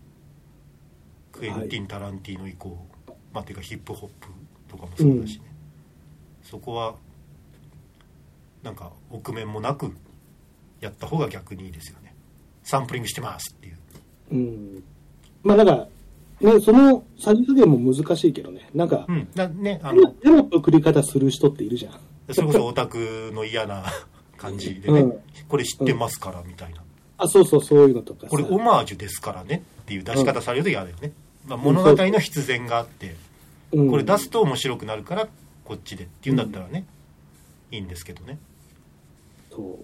[1.33, 2.87] クエンティン・タランティーノ以降、
[3.33, 4.29] まあていうかヒップホップ
[4.69, 5.47] とかもそうだしね、
[6.43, 6.95] そこは
[8.63, 9.91] なんか臆面もなく
[10.81, 12.15] やった方が逆にいいですよね。
[12.63, 13.79] サンプリングしてますっていう。
[14.33, 14.85] うん。
[15.43, 18.69] まあ、だから、ね、そのさじ加減も難しいけどね。
[18.75, 19.29] なんかう、ん。
[19.35, 22.35] だねあの手の送り方する人っているじゃん。
[22.35, 23.85] それこそオタクの嫌な
[24.37, 25.21] 感じでね、うん。
[25.49, 26.83] これ知ってますからみたいな
[27.19, 28.23] あ、そうそう、そういうのとか。
[28.23, 28.29] さ。
[28.29, 31.13] これオマージュですからねっていう出し方されると嫌だよね、
[31.47, 33.17] まあ、物語の必然があって
[33.73, 33.91] うん。
[33.91, 35.29] これ出すと面白くなるから
[35.65, 36.85] こっちでっていうんだったらね、
[37.71, 38.39] いいんですけどね。
[39.51, 39.79] そ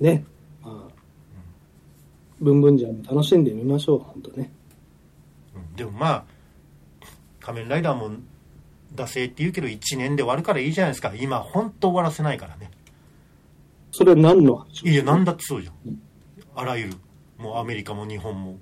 [0.00, 0.04] う。
[0.04, 0.24] ね。
[0.62, 0.92] まあ、
[2.40, 4.50] ブンブンジャーも楽しんでみましょう、本当ね。
[5.54, 5.76] うん。
[5.76, 6.24] でもまあ
[7.40, 8.10] 仮面ライダーも
[8.94, 11.12] 惰性って言うけど1年で終わるからいいじゃないですか。
[11.14, 12.70] 今本当終わらせないからね。
[13.90, 14.86] それは何の話？
[14.86, 15.74] いや何だってそうじゃん
[16.60, 16.94] あらゆる
[17.38, 18.58] もうアメリカも日本も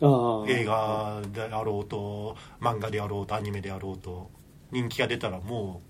[0.00, 0.50] ああ。
[0.50, 4.30] 映画であろうと漫画であろうとアニメであろうと
[4.70, 5.82] 人気が出たらも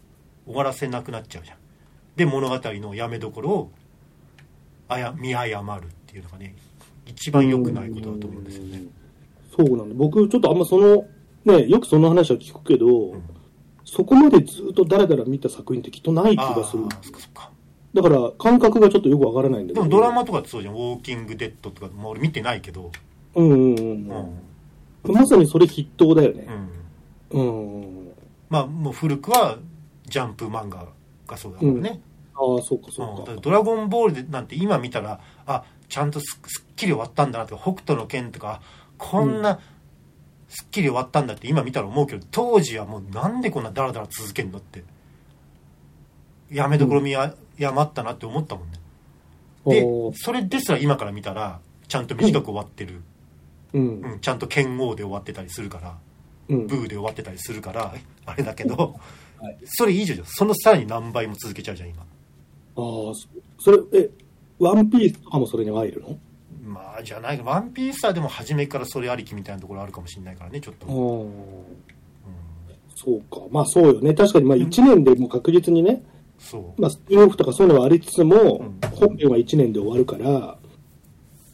[0.47, 1.59] う終わらせなくなっちゃうじゃん
[2.17, 3.73] で物語のやめどころを
[4.89, 6.55] あや見誤るっていうのがね
[7.07, 8.83] 一番良くないことだと思うんですよね
[9.59, 9.95] そうなんだ。
[9.97, 11.05] 僕、ちょっとあんまその、
[11.45, 13.23] ね、よくその話は聞くけど、ん
[13.85, 16.83] そこまでずっとダラダラ見た作品ってきっとない気ああがする。
[16.83, 17.51] そっかそっか
[18.03, 19.87] だから、感覚がちょっとよくわからないんだけど。
[19.87, 22.91] でもドラマとかってそうじゃん「ウォーキング・デッド」とか、まあ、俺見てないけど
[23.35, 25.15] うんうんうんううんん。
[25.15, 26.47] まさにそれ筆頭だよね。
[27.31, 28.09] うんうん。
[28.49, 29.59] まあもう古くは
[30.07, 30.87] ジャンプ漫画
[31.27, 32.01] がそうだからね、
[32.35, 33.21] ああ、そうかうんそうか。
[33.21, 38.61] だからドラゴンボールでなんて今見たらあちゃんとすすっきり終わったんだなとか北斗の拳とか
[38.97, 39.61] こんな
[40.49, 44.83] すっきり終わったんだって今見たら思うけど当時はもうなんでこんなダラダラ続けんのって
[46.51, 47.35] やめどころ見や
[47.67, 48.79] 余ったなって思ったもんね。
[49.67, 53.03] でそれですら今から見たらちゃんと短く終わってる、
[53.73, 54.01] うん。
[54.01, 55.99] うん、ちゃんと剣王で終わってたりするから
[56.49, 56.67] うん。
[56.67, 57.95] ブーで終わってたりするから
[58.27, 58.95] あれだけど、
[59.41, 59.59] はい。
[59.65, 60.25] それいいじゃん。
[60.25, 62.03] そのさらに何倍も続けちゃうじゃん今。
[62.03, 62.07] ああ
[63.15, 64.11] そそれえ
[64.59, 66.19] ワンピースとかもそれに入るの？
[66.65, 67.41] まあじゃない。
[67.43, 71.31] ワンピースはでも初めからそれありきみたいなところあるかもしれないからねちょっと、うんうん。
[72.95, 73.41] そうか。
[73.51, 74.15] まあそうよね。
[74.15, 76.03] 確かにまあ1年でもう確実にね、そう
[76.79, 78.79] まあ、スピンオフとかそういうのはありつつも、ん。
[78.95, 80.57] 本編は1年で終わるから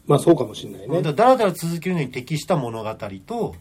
[0.06, 1.02] まあそうかもしれないね。
[1.02, 2.94] だからだらだら続けるのに適した物語
[3.26, 3.54] と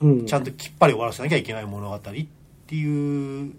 [0.00, 0.26] うん。
[0.26, 3.54] ちゃんときっぱり終わらせなきゃいけない物語っていう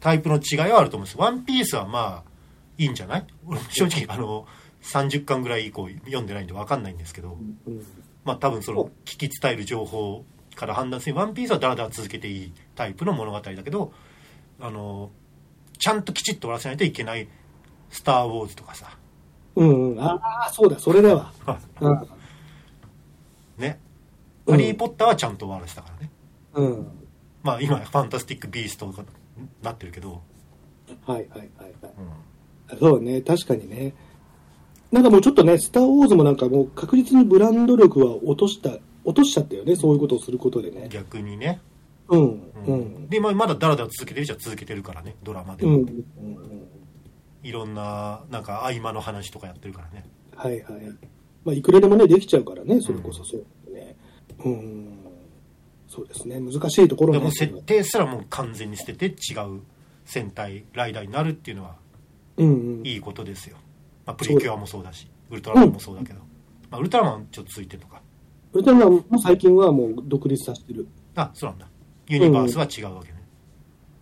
[0.00, 1.18] タイプの違いはあると思うんです。
[1.18, 2.30] ワンピースはまあ
[2.78, 3.26] いいんじゃない？
[3.46, 4.46] 俺正直あの
[4.82, 7.86] 30巻ぐらい以降読んでないんで分かんないんですけど、うん。
[8.24, 10.24] まあ多分その聞き伝える情報
[10.56, 11.14] から判断する。
[11.14, 13.92] ワンピースはだらだら続けていいタイプの物語だけど
[14.60, 15.10] あの
[15.80, 17.26] ちゃんときちっと終わらせないといけない
[17.90, 18.96] 「スター・ウォーズ」とかさ。
[19.56, 21.32] うんうん、ああそうだそれだわ、
[21.80, 22.08] うん。
[23.58, 23.80] ね
[24.46, 24.54] 「うん。
[24.54, 26.10] ハリー・ポッター」はちゃんと終わらせたからね。
[26.54, 26.86] うん、
[27.42, 29.04] まあ今ファンタスティック・ビーストが
[29.62, 30.22] なってるけど、
[31.04, 31.92] はいはいはいはい。
[32.70, 32.78] うん。
[32.78, 33.94] そうね確かにね。
[34.92, 40.88] なんかもうちょっとね「スター・ウォーズ」もなんかもう確実にブランド力は落とした落としちゃったよねそういうことをすることでね。
[40.90, 41.60] 逆にね、
[42.10, 42.80] うんううん。
[43.04, 45.16] んで、まあ、まだだらだら続けてるじゃ続けてるからね。
[45.22, 46.66] ドラマでも、うんうん
[47.42, 50.04] いろんななんか合間の話とかやってるからね。
[50.36, 50.82] はいはい。
[51.42, 53.96] まあいくらでもねできちゃうからねそれこそそうね。
[54.44, 54.98] うん。
[55.88, 56.38] そうですね。
[56.38, 59.62] 難しいところでも設定すらもう完全に捨てて違う
[60.04, 61.76] 戦隊ライダーになるっていうのは
[62.36, 62.86] うんうん。
[62.86, 63.56] いいことですよ、
[64.04, 66.18] まあ、プリキュアもそうだしウルトラマンもそうだけど、
[66.70, 68.02] まあ、ウルトラマンちょっとついてるのか。
[68.52, 70.86] ウルトラマンも最近はもう独立させてる。
[71.16, 71.69] あそうなんだ
[72.10, 73.18] ユニバースは違うわけね、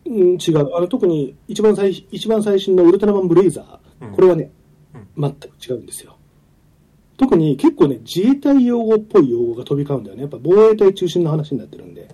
[0.07, 0.77] うん、違う。
[0.77, 4.51] あの、特に一番最、一番最新のウルトラマンブレイザー、うんこれはね、
[5.17, 6.17] 全く違うんですよ。
[7.17, 10.23] 特に結構ね、自衛隊用語っぽい用語が飛び交うんだよね。
[10.23, 12.09] やっぱ防衛隊中心の話になってるんで。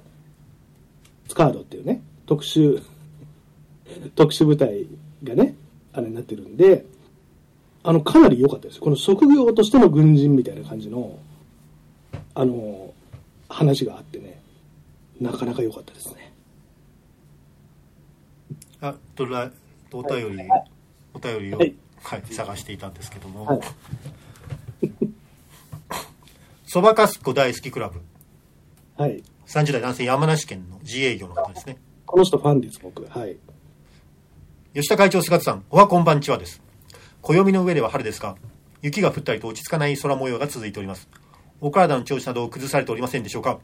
[1.29, 2.83] スカードっていうね、特殊、
[4.17, 4.87] 特殊部隊
[5.23, 5.57] がね、
[5.93, 6.87] あれになってるんで、
[7.83, 8.83] あの、かなり良かったですよ。
[8.83, 11.19] この職業としての軍人みたいな感じの、
[12.35, 12.95] あの、
[13.49, 14.41] 話があってね、
[15.21, 16.33] なかなか良かったですね。
[18.81, 19.51] あとら
[19.93, 20.49] お便り、
[21.15, 21.75] お便りを、はい。
[22.03, 23.61] はい、探していたんですけども、はい。
[26.67, 28.03] そばかすこ大好きクラブ。
[28.97, 29.23] はい。
[29.47, 31.79] 30代男性山梨県の自営業の方ですね。
[32.05, 33.07] この人ファンです、僕。
[33.07, 33.37] はい。
[34.75, 36.61] 吉田会長菅田さんおはこんばんちはです。
[37.23, 38.37] 暦の上では春ですが
[38.83, 41.09] 雪が降ったりと落ち着かない空模様が続いております。
[41.61, 43.61] お体の調子などを崩されておりませんでしょうか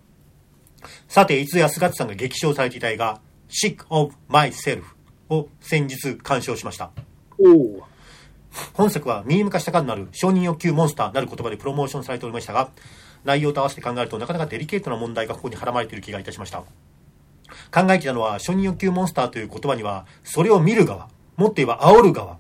[1.09, 4.83] さていつや菅田さんが激賞されていた映画「Sick of Myself」
[5.29, 6.91] を先日鑑賞しました。
[8.75, 12.71] 本作はミーム化した感のある承認欲求モンスターなる言葉でプロモーションされておりましたが
[13.25, 16.65] 内容と合わせて考えるとなかなかデリケートな問題がここに絡まれている気がいたしました。
[17.71, 22.39] 考えていたのは承認欲求モンスターという言葉にはそれを見る側もっと言えば煽る側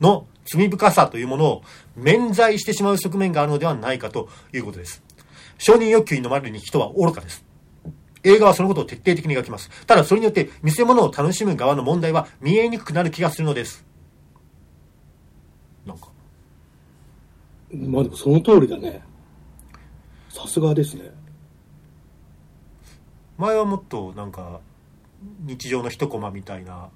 [0.00, 1.62] の罪深さというものを
[1.96, 5.02] 免罪してしまう側面があるのではないかということです。
[5.58, 7.44] 承認欲求に飲まれる人は愚かです
[8.24, 13.84] 映画はそのことを徹底的に描きますただそれによって見せ物を楽しむ側の問題は見えにくくなる気がするのです
[15.86, 16.08] なんか
[17.72, 19.02] まあでもその通りだね。
[20.30, 21.10] さすがですね。
[23.36, 24.60] 前はもっとなんか
[25.40, 26.88] 日常の一コマみたいな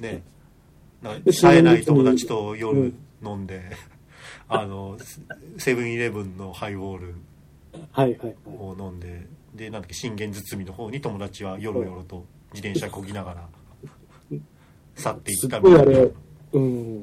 [0.00, 0.22] ね
[1.02, 3.76] なんか冴えない友達と夜飲んで、
[4.48, 4.96] あの
[5.58, 7.14] セブンイレブンのハイボール
[7.92, 8.36] はいはいはい。
[9.56, 13.48] ででなんだっけ信玄包みの方に友達はよろよろと自転車こぎながら
[14.94, 15.98] 去っていすったみたいな
[16.52, 17.02] うん。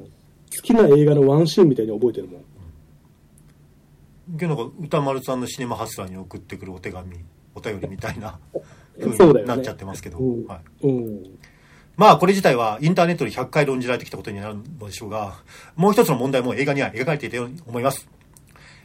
[0.56, 2.44] 好きな映画のワンシーンみたいに覚えてるもん。
[4.38, 7.16] けどなんか歌丸さんのシネマハスラーに送ってくるお手紙
[7.54, 8.38] お便りみたいな
[8.98, 11.38] 風になっちゃってますけど、うんはい、うん。
[11.96, 15.42] まあこれ自体はインターネットで100回論じられてきたことになるのでしょうが、
[15.76, 18.08] もう一つの問題も映画には描かれていたように思います。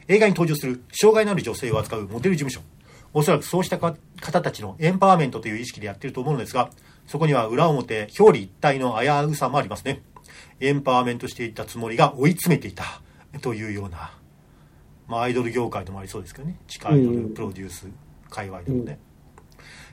[0.08, 2.60] 映画に登場する障害のある女性を扱うモデル事務所。
[3.12, 6.70] おそらくそうした方たちのエンパワーメントという意識でやっていると思うのですが、
[7.06, 10.02] そこには裏表、表裏一体の危うさもありますね。
[10.60, 12.84] エンパワーメントしていたつもりが追い詰めていた
[13.40, 14.12] というような、
[15.08, 16.56] まあアイドル業界でもありそうですけどね。
[16.68, 17.88] 地下アイドルプロデュース
[18.28, 18.98] 界隈でもね。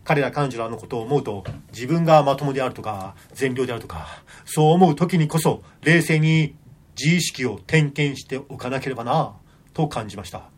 [0.04, 1.44] 彼ら彼女らのことを思うと
[1.74, 4.08] 自分がまともであるとか善良であるとか
[4.46, 6.56] そう思う時にこそ冷静に
[6.98, 9.34] 自意識を点検しておかなければな
[9.74, 10.50] と感じました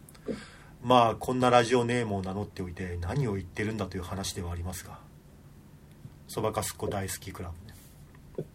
[0.83, 4.97] まあこんなラジオネームを名乗っておいて何を言ってるんだという話ではありますが
[6.27, 8.47] そばかすっこ大好きクラブね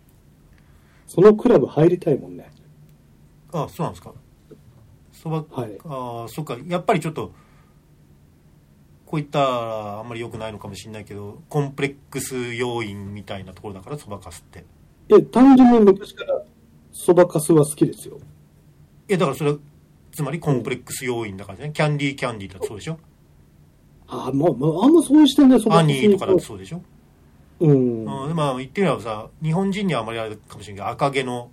[1.06, 2.50] そのクラブ入りたいもんね。
[3.52, 4.12] あそうなんですか
[5.12, 5.78] そばはい。
[5.84, 7.32] ああそっかやっぱりちょっと
[9.06, 14.64] こういったらあんまり良くないのかもしれないけどコンプレックス要因みたいなところだからそばかすって
[15.08, 16.42] え、単純に昔から
[16.90, 18.18] そばかすは好きですよ。
[19.08, 19.58] いやだからそれは
[20.14, 22.98] つまりコンプレックス要因だからね、キャンディーキャンディーだってそうでしょ？
[24.06, 26.58] あ、まあ、まあ、あんまそういう視点でそばアニーとかだってそう。
[26.58, 26.82] でしょ、
[27.60, 28.04] うん。
[28.04, 31.50] うん、でまあ言ってみればさ日本人にはあまりあれかもしれないけど赤毛の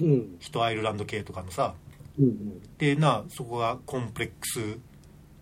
[0.00, 0.36] うん。
[0.40, 1.74] 人アイルランド系とかのさ
[2.18, 2.60] うん。
[2.78, 4.78] でなそこがコンプレックス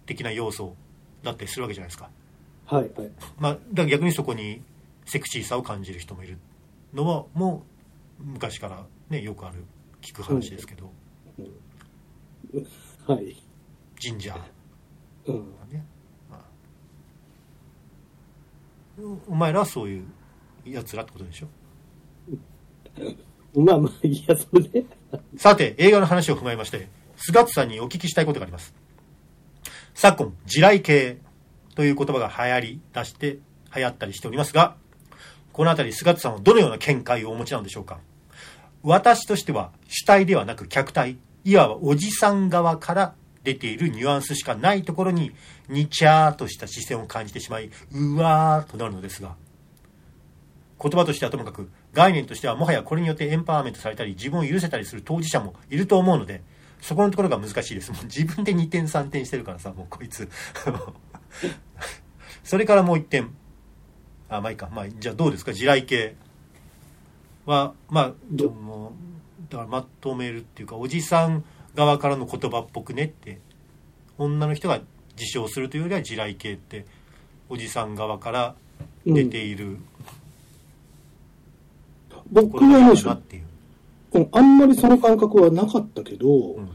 [0.07, 0.75] 的な要素
[1.23, 2.11] だったりするわけじゃないですか。
[2.67, 3.11] はい、はい。
[3.39, 4.63] まあだから逆にそこに
[5.07, 6.39] セクシーさを感じる人もいる
[6.93, 7.65] のはも
[8.21, 9.65] う昔からねよくある
[10.03, 10.91] 聞く話ですけど、
[13.07, 13.37] はい。
[13.99, 14.39] ジンジャー。
[15.27, 15.45] うん。
[15.71, 15.85] ね、
[16.31, 16.41] まあ。
[19.29, 20.05] お前らはそういう
[20.65, 21.49] やつらってことでしょ？
[23.61, 24.85] まあまあ、いや、それで。
[25.37, 28.73] さて映画の話を踏まえまして菅津さんにお聞きしたいことがあります。
[29.95, 31.19] 昨今地雷系
[31.75, 33.39] という言葉が流行り出して
[33.75, 34.77] 流行ったりしておりますが
[35.53, 37.99] この辺り菅津さんはどのような見解をお持ちなのでしょうか？
[38.83, 45.33] 私としては主体ではなく客体いわばおじさん側から出ているニュアンスしかないところに
[45.69, 49.35] にちゃーとした視線を感じてしまいうわーとなるのですが
[50.83, 56.43] 言葉としてはともかく概念としてはもはやこれによってエンパワーメントされたり自分を許せたりする当事者もいると思うので
[56.81, 57.93] そこのところが難しいです。
[57.93, 60.31] もう自分で2点3点してるからさもうこいつ。
[62.43, 63.35] それからもう1点
[64.31, 64.71] あまあいいか。
[64.73, 65.53] まあじゃあどうですか？
[65.53, 66.17] 地雷系
[67.45, 68.93] はまあでも
[69.51, 71.45] だからまとめるっていうかおじさん
[71.75, 73.39] 側からの言葉っぽくねって
[74.19, 74.81] 女の人が
[75.17, 76.87] 自称するというよりは地雷系って
[77.49, 78.55] おじさん側から
[79.05, 79.79] 出ている
[82.33, 86.69] 僕はね、なっていう、あんまりその感覚はなかったけど、うん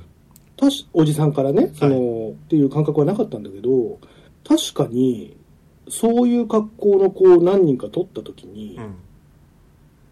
[0.94, 4.00] おじさんからね、その、はっていう感覚はなかったんだけど、
[4.48, 5.36] 確かに、
[5.90, 8.96] そういう格好の子を何人か取った時に、うん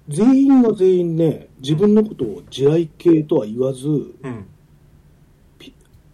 [0.07, 4.47] 全員が全員ね、自分のことを地雷系とは言わず、うん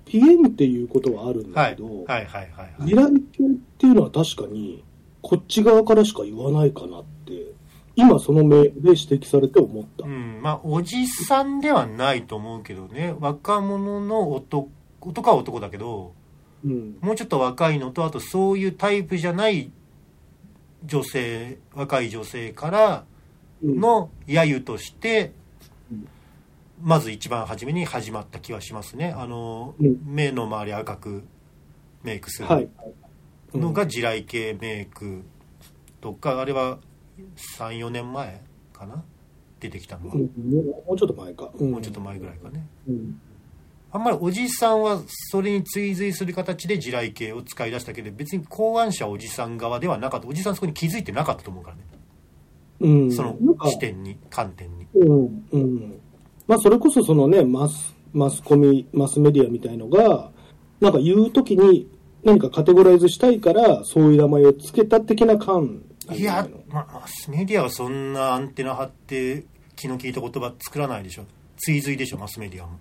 [0.06, 4.84] ピエンっていうことはあるんはいだけど、はいはいはいはい地雷系っていうのは確かに、
[5.22, 7.54] こっち側からしか言わないかなって、
[7.96, 10.06] 今その目で指摘されて思った。
[10.06, 14.70] うんまあおじさんではないと思うけどね若者の男
[15.02, 16.14] 男は男だけど
[16.64, 16.98] うん。
[17.02, 19.72] もうちょっと若いのとあとそういうタイプじゃない
[20.86, 23.04] 女性若い女性からうん、
[23.64, 25.34] の揶揄として
[25.92, 26.08] うん。
[26.82, 29.14] まず一番初めに始まった気はしますね。
[29.18, 29.98] あのうん。
[30.06, 31.24] 目の周り赤く
[32.04, 32.70] メイクすはい。
[33.54, 33.60] る。
[33.60, 35.24] のが地雷系メイク
[36.02, 36.80] とかあれは
[37.58, 38.42] 34年前
[38.72, 39.04] かな？
[39.60, 40.16] 出てきたのは。
[40.16, 41.50] うん、もうちょっと前か。
[41.60, 41.72] うん。
[41.72, 42.66] もうちょっと前ぐらいかね。
[42.88, 43.20] うん。
[43.92, 45.02] あんまりおじさんは
[45.32, 51.82] それに追随する形で地雷系を使い出したけど別に考案者はおじさん側ではなかったおじさんそこに気づいてなかったと思うからね
[52.82, 54.88] うん、その視点に観点に。
[54.94, 56.00] うんうん。
[56.48, 60.32] まあ、それこそそのねマスマスコミマスメディアみたいのが
[60.80, 61.88] なんか言うときに
[62.24, 71.26] 何かカテゴライズしたいからそういう名前を付けた的な感いやまあ、マスメディアはそんなアンテナ張って気の利いた言葉作らないでしょ。
[71.58, 72.80] 追随でしょマスメディアも。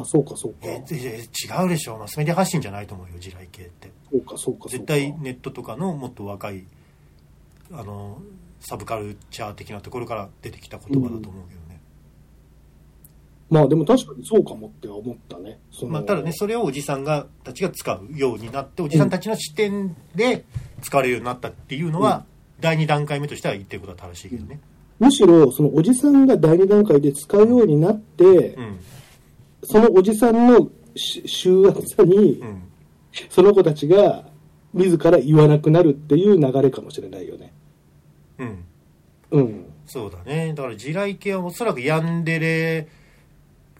[0.00, 0.58] あそうかそうか。
[0.62, 1.98] ええ違うでしょ。
[1.98, 3.92] マスメディア発信じゃないと思うよ地雷系って。
[4.10, 4.68] そうかそうかそうか。
[4.70, 6.64] 絶対ネットとかのもっと若い
[7.70, 8.22] あの
[8.64, 11.80] サブカルチャー的なところから出てきた言葉だと思うけどね、
[13.50, 15.58] まあでも確かにそうかもって思ったね。
[15.70, 20.44] そのまあ、ただねそれをおじさんがたちが使うようになっておじさんたちの視点で
[20.82, 22.24] 使われるようになったっていうのは、
[22.60, 24.60] 第2段階目としては言ってることは正しいけどね。
[24.98, 28.80] むしろそのおじさんが第二段階で使うようになって、うん。
[29.62, 32.62] そのおじさんのし週圧さに、うん。
[33.28, 34.24] その子たちが
[34.72, 37.52] 自ら言わなくなるっていう流れかもしれないよね
[38.38, 38.64] うん。
[39.30, 39.66] うん。
[39.86, 40.54] そうだね。
[40.54, 42.88] だから地雷系はおそらくヤンデレ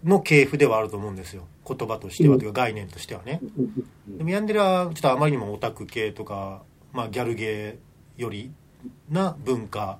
[0.02, 1.46] の系譜ではあると思うんですよ。
[1.66, 2.40] 言葉としては、うん。
[2.40, 3.40] というか概念としてはね。
[3.56, 3.88] うん
[4.18, 8.52] でもヤンデレはちょっとあまりにもオタク系とか、まあ、ギャルゲーより
[9.08, 9.98] な文化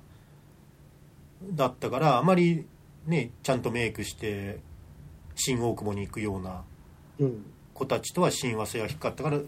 [1.51, 2.65] だったからあまり
[3.07, 4.59] ねちゃんとメイクして
[5.35, 6.63] 新大久保に行くような
[7.19, 7.45] うん。
[7.73, 9.39] 子たちとは親和性が低かったから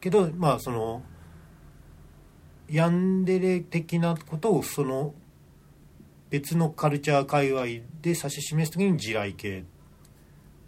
[0.00, 1.02] けどまあその
[2.72, 5.12] ヤンデレ的なことをその
[6.30, 9.64] 別のカルチャー界隈で指し示す時に地雷系っ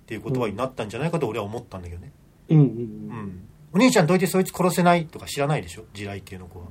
[0.07, 2.12] ていう言葉になったんじゃないかと俺は思ったんだけどね、
[2.50, 2.68] うんうんう。
[2.68, 5.84] ん、お兄ちゃんどいてそいつ殺せないとか知らないでしょ？
[5.94, 6.66] 地雷系の子は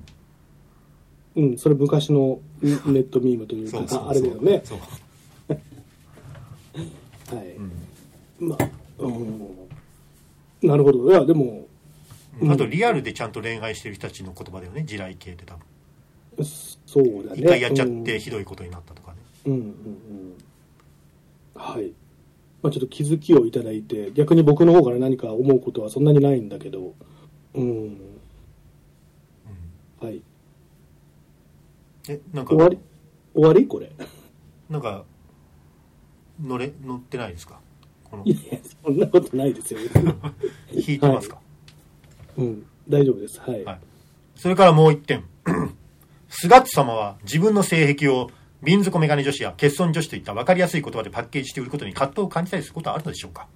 [1.36, 4.62] うん、それ昔のネットミームというか、あれだよね。
[4.64, 4.78] そう、
[7.36, 7.48] はい。
[7.56, 7.72] うん
[8.50, 8.70] まあ、
[9.00, 9.50] うん。
[10.62, 11.10] なるほど。
[11.10, 11.63] いや、でも、うん
[12.50, 15.64] あとリアルでちゃんと恋愛してる人たちの言葉だよね地雷系って多分
[16.86, 17.42] そうだね。
[17.42, 19.72] 一回やっちゃっうんてひどいことになったとかね、うんうんうん。
[21.56, 21.94] はい。
[22.64, 26.96] まあちょっと気づきをいただいて、逆に僕の方から何か思うことはそんなにないんだけど、
[27.54, 27.98] うん。
[30.02, 30.22] はい。
[32.10, 32.80] えなんか終わり？
[33.36, 33.68] 終わり？
[33.68, 33.92] これ。
[34.70, 35.06] なんか
[36.42, 37.60] 乗れ乗ってないですか？
[38.06, 38.38] このいや
[38.84, 39.80] そんなことないですよ。
[40.74, 41.40] 引いてますか、
[42.38, 42.66] うん。
[42.88, 43.40] 大丈夫です。
[43.40, 43.64] はい。
[43.64, 43.80] はい
[44.36, 45.24] それからもう一点。
[46.28, 48.30] 菅津様は自分の性癖を
[48.64, 53.48] 瓶底メガネ女子や欠損女子といった分かりやすい言葉でパッケージして売ることに葛藤を感じたりすることはあるのでしょうか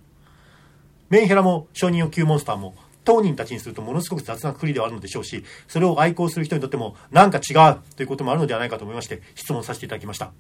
[1.10, 10.32] メンヘラも承認欲求モンスターも当人たちにするとものすごく雑なくくりではあるのでしょうし、それを愛好する人にとってもなんか違うということもあるのではないかと思いまして質問させていただきました。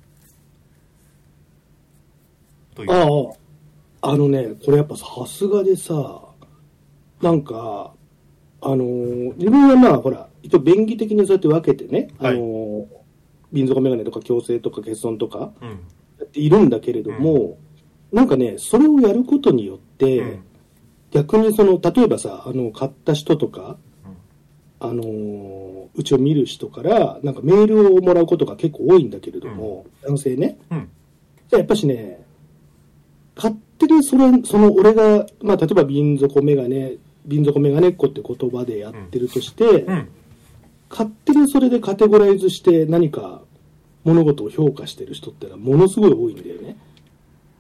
[2.76, 2.92] という。
[2.92, 6.22] ああ、あのね、これやっぱさすがでさ、
[7.22, 7.94] なんか、
[8.62, 12.86] あのー自分はまあ、ほら、一応便宜的にそうやって分けてね、はいあのー
[13.54, 15.70] 瓶底メガネとか矯正とか欠損とかうん。
[15.70, 15.76] や
[16.26, 17.58] っているんだけれども、
[18.12, 20.44] なんかね、それをやることによって、うん
[21.10, 23.78] 逆にその、例えばさ、あの、買った人とか、
[24.82, 30.58] あのーうちを見る人から、なんかメールをもらうことが結構多いんだけれども、男性ね。
[30.70, 30.90] うん。
[31.50, 32.24] じゃあやっぱしね、
[33.38, 36.98] 勝手にそれ、その俺が、まあ例えば瓶底メガネ、
[37.28, 40.10] 瓶底メガネっ子って言葉でやってるとして、うん。
[40.90, 43.42] 勝手にそれでカテゴライズして何か
[44.06, 46.78] 物事を評価してる人ってのはものすごい多いんだよね。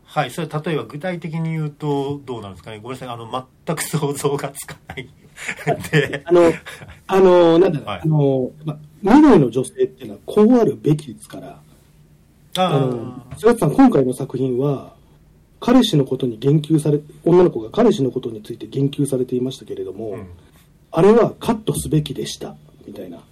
[0.05, 2.80] はい、それ例えば具体的に言うとどうなんですかね？
[2.82, 3.09] ごめんなさい。
[3.09, 5.09] あの全く想像がつかない。
[5.91, 6.24] で。
[6.26, 6.53] あの、
[7.07, 8.01] あの、なんだろう、はい。
[8.03, 11.59] あの、まあ、未来の女性っていうのはこうあるべきですから、
[12.57, 14.95] ああの、さん今回の作品は、
[15.60, 20.28] 彼氏のことに言及され、女の子が彼氏のことについて言及されていましたけれども、うん。
[20.91, 22.55] あれはカットすべきでした、
[22.86, 23.24] みたいな。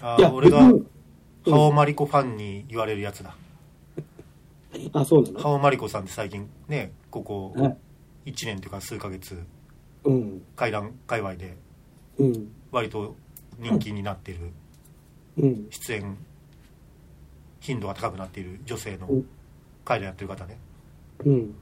[0.00, 0.84] あいや、俺が別に
[1.52, 3.34] ハオマリコファンに言われるやつだ。
[4.92, 5.40] あ、そうなの？
[5.40, 7.76] ハオマリコさんって最近ねここは
[8.24, 9.38] い1年というか数ヶ月
[10.04, 11.56] うん、怪談界隈で
[12.18, 13.14] うん、割と
[13.58, 14.50] 人気になっている
[15.38, 16.16] うん、出演
[17.60, 19.26] 頻度が高くなっている女性のうん。
[19.84, 20.58] 怪談やってる方ね
[21.24, 21.54] うん、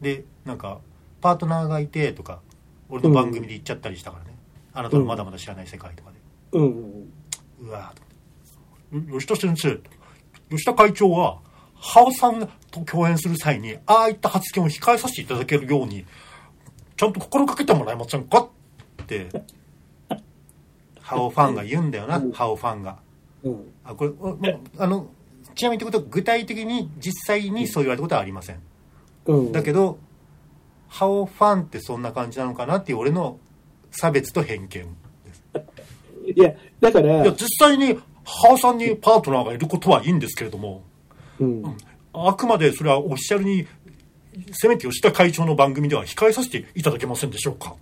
[0.00, 0.80] でなんか
[1.20, 2.40] パートナーがいてとか
[2.88, 4.36] 俺の番組で言っちゃったりしたからね、
[4.72, 6.18] あなたのまだまだ知らない世界とかで、
[6.52, 7.12] うん、
[7.62, 9.80] うわぁと吉田先生
[10.50, 11.38] 吉田会長は
[11.74, 16.04] ハオさんと共演する際にああいった発言を控えさせていただけるように
[16.96, 18.48] ちゃんと心がけてもらえませんか
[19.02, 19.28] って
[21.10, 22.32] ハオファンが言うんだよな、うん。
[22.32, 22.98] ハオファンが。
[23.42, 23.72] うん。
[23.84, 24.04] あこ
[24.40, 25.08] れあの
[25.60, 28.60] ちなみにってことは具体的に実際にそう言われたことはありません。
[29.26, 29.52] うん。
[29.52, 29.98] だけど
[30.88, 33.38] ハオファンってそんな感じなのかなっていう俺の
[33.90, 34.78] 差別と偏見で
[35.34, 35.44] す。
[36.34, 37.94] いや、だから、いや実際に
[38.24, 40.82] ハオさんにパートナーがいることはいいんですけれども
[41.40, 41.76] うん、
[42.12, 43.66] あくまでそれはオフィシャルに
[44.52, 47.74] せめて吉田会長の番組では控えさせていただけませんでしょうか。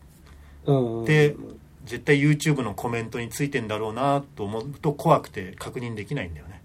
[0.67, 1.37] うん、で
[1.85, 6.58] 絶対 YouTube のコメントについてんだろうなと思うと怖くて確認できないんだよね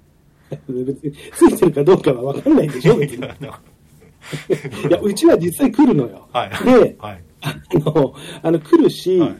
[0.68, 3.26] 別についてるかどうかは分かんないでしょ、別に。
[3.26, 6.28] いや、うちは実際来るのよ。
[6.32, 6.50] はい。
[6.66, 7.24] で、はい。
[7.42, 9.36] あの、あの来るし、はい。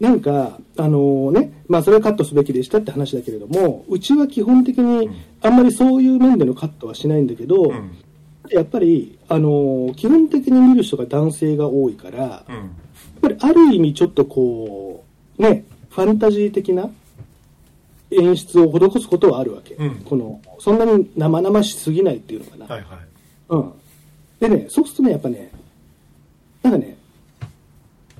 [0.00, 5.14] なんか、あのね、まあそれはカットすべきでしたって話だけれども、うちは基本的にうん。
[5.42, 7.90] あんまりそういう面でのカットはしないんだけど、うん。
[8.50, 12.56] やっぱり、あの基本的に見る人が男性が多いから、やうん。
[12.56, 12.60] っ
[13.20, 15.04] ぱりある意味ちょっとこ
[15.38, 16.88] う、ね、ファンタジー的な
[18.10, 19.74] 演出を施すことはあるわけ。
[19.74, 19.90] うん。
[20.04, 22.66] この、そんなに生々しすぎないっていうのかな。
[22.66, 22.98] はいはい
[23.50, 23.72] うん。
[24.40, 25.50] でね、そうするとね、やっぱね、
[26.62, 26.96] なんかね、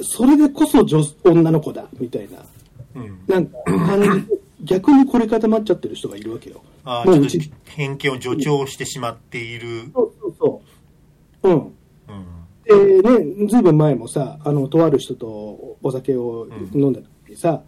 [0.01, 2.39] それでこそ女女の子だ、みたいな、
[2.95, 6.62] うんなんか感じで、逆に凝り固まっちゃってる人がいるわけよ。
[6.84, 10.62] あーちょっと偏見を助長してしまっている、そうそうそ
[11.43, 11.49] う。
[11.49, 11.55] うん。
[11.55, 11.72] うん
[12.64, 17.62] でね、ずいぶん前もさ、あの、とある人とお酒を飲んだ時にさ、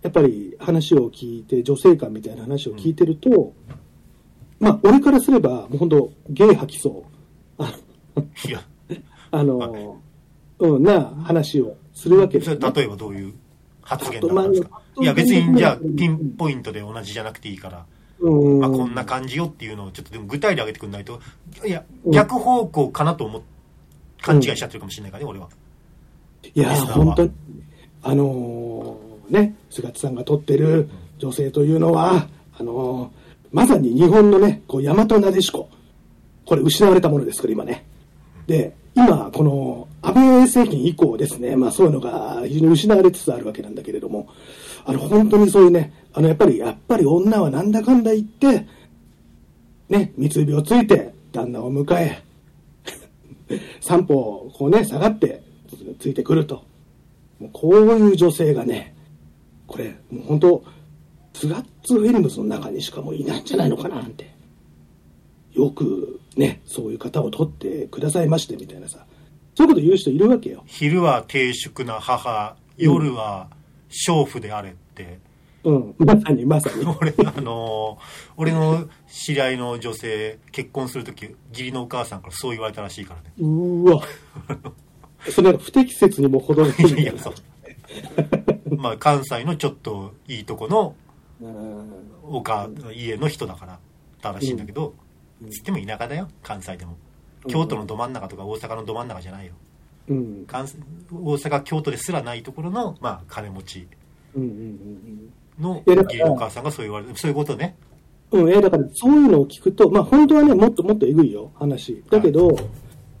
[0.00, 3.52] やっぱり話を聞いて、女性感みたいな話を聞いてると、
[4.58, 7.04] まあ、俺からすれば、もう本当、ゲイ吐きそ
[7.58, 7.62] う。
[7.62, 7.72] あ
[8.46, 8.60] いや。
[9.30, 9.98] あの、
[10.58, 13.34] うん、な話をするわけそれよ例えばどういう
[13.82, 14.80] 発言だったんですか？
[14.98, 15.96] いや別にじゃあうん。
[15.96, 17.84] ピンポイントで同じじゃなくていいから。
[18.20, 21.20] ううんあ、こんな感じよっていうのをちょっとでも具体で上げてくんないと、
[21.66, 22.12] いや、うん。
[22.12, 23.42] 逆方向かなと思っ、
[24.22, 25.48] 勘違いしちゃってるかもしれないからね、俺は。
[26.54, 27.32] いや本当に、
[28.02, 30.88] あのーね、菅津さんが撮ってる
[31.18, 32.28] 女性というのは、
[32.58, 35.68] あのーまさに日本のね、こう、大和なでしこ。
[36.44, 37.84] これ失われたものですから、今ね。
[38.46, 44.28] で、今、この、安倍政権以降ですね、まあそういうのが非常に失われつつあるわけなんだけれども、
[44.84, 48.66] あの、本当にそういうね、あの、やっぱり、やっぱり女はなんだかんだ言って、
[49.88, 52.22] ね、三つ指をついて、旦那を迎え、
[53.80, 55.42] 三歩、こうね、下がって、
[55.98, 56.62] ついてくると。
[57.40, 58.94] もうこういう女性がね、
[59.66, 60.64] これ、もう本当、
[61.36, 64.34] スガッツフィルムズの中にしかもういないんじゃないのかななんて。
[65.52, 69.04] よくね、そういう方を取ってくださいましてみたいなさ。
[69.54, 70.62] そういうこと言う人いるわけよ。
[70.66, 73.50] 昼は低粛な母、夜は
[73.90, 75.18] 娼婦であれって、
[75.64, 75.94] うん。
[75.98, 76.86] まさにまさに。
[77.00, 83.32] 俺、あのー俺の知り合いの女性、結婚するとき、義理のお母さんからそう言われたらしいからね。
[83.38, 84.02] うーわ。
[85.30, 87.34] それ不適切にも程がいいや、いなそう。
[88.76, 90.94] まあ、関西のちょっといいとこの
[91.40, 91.92] うん。
[92.22, 93.78] おか家の人だから
[94.22, 94.94] だらしいんだけど、
[95.50, 96.96] つっても田舎だよ関西でも。
[97.48, 99.52] 京都のど真ん中とか大阪のど真ん中じゃないよ。
[100.08, 100.46] うん。
[100.46, 103.86] 大阪京都ですらないところの、まあ、金持ち
[104.34, 107.76] うんうんの義理のお母さんがそう言われるそういうことね。
[108.30, 108.44] うん。
[108.44, 112.02] うん、えだからそういうのを聞くと、まあ本当はね、もっともっとえぐいよ、話。
[112.10, 112.56] だけど、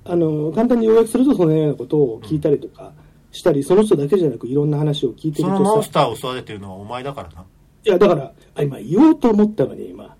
[0.04, 2.92] あの、簡単に要約するとそのようなことを聞いたりとか
[3.32, 7.44] したり、その人だけじゃなくいろんな話を聞いてそるとさ、のモンスターを育ててるのはお前だからな
[7.86, 10.16] いや、だから、あ今言おうと思ったのに、今。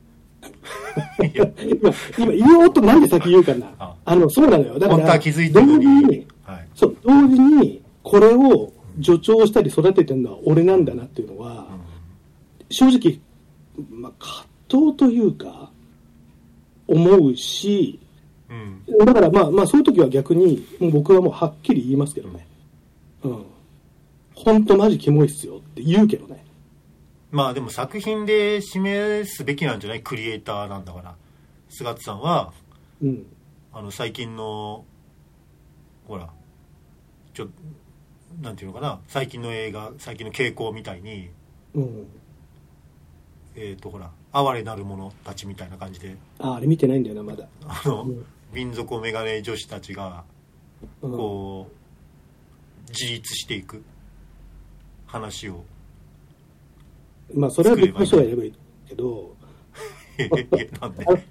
[1.19, 3.67] 今、今言おうとなんで先言うかな。
[3.79, 4.79] ああの、そうなのよ。
[4.79, 11.67] だから、気づいて同時にに、はいそう、同時に、これを助長したり育ててるのは俺なんだなっていうのは、
[12.71, 13.19] 正直、
[13.91, 14.13] まあ、
[14.69, 15.71] 葛藤というか、
[16.87, 17.99] 思うし、
[18.49, 18.55] う
[19.03, 22.47] んだからまあまあそういう時は逆に、もう僕はもうはっきり言いますけどね。
[23.25, 23.45] うん。
[24.37, 26.46] 本当マジキモいっすよって言うけどね。
[27.37, 30.03] まあでも作品で示すべきなんじゃない？
[30.03, 31.15] クリエイターなんだから
[31.69, 32.55] 菅津さんは
[33.03, 33.27] うん。
[33.75, 34.87] あの最近の
[36.09, 36.31] ほら
[37.35, 37.49] ちょ
[38.41, 39.01] なんていうのかな？
[39.09, 41.29] 最近の映画最近の傾向みたいに
[41.75, 42.07] うん。
[43.55, 47.47] えっ、とほら哀れなる者たちみたいな感じであ、あれ見てないんだよな、まだ。
[47.67, 50.25] あの、うん民族メガネ女子たちが
[51.03, 51.69] うん、こ
[52.89, 53.83] う自立していく
[55.07, 55.65] 話を
[57.35, 58.55] まあそれは別の人がやればいい
[58.89, 59.37] けど、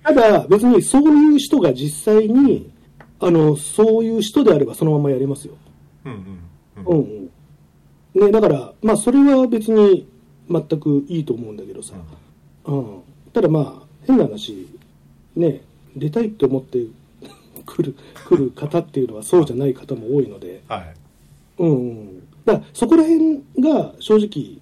[0.03, 2.71] ただ別にそういう人が実際に、
[3.19, 5.53] あの、そういう人であればそのままやりますよ。
[6.05, 6.19] うんうん
[6.85, 7.29] ううんん
[8.13, 8.25] うん。
[8.25, 10.07] ね、だから、まあそれは別に
[10.49, 11.95] 全くいいと思うんだけどさ。
[12.65, 13.01] うん。
[13.33, 14.67] ただまあ、変な話、
[15.35, 15.61] ね、
[15.95, 16.85] 出たいって思って
[17.65, 17.95] 来る、
[18.27, 20.93] 来る方っていうのはそうじゃない方も多いので、はい
[21.57, 22.19] うんうん。
[22.45, 24.59] だからそこら辺が正直、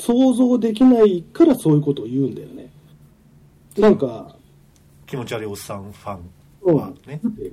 [0.00, 2.70] 想像できないからそういうことを言うんだよね。
[3.78, 4.34] なんか、
[5.06, 6.18] 気持ち悪いおっさんファ
[6.62, 6.74] うん。
[6.74, 7.52] ンはねだって、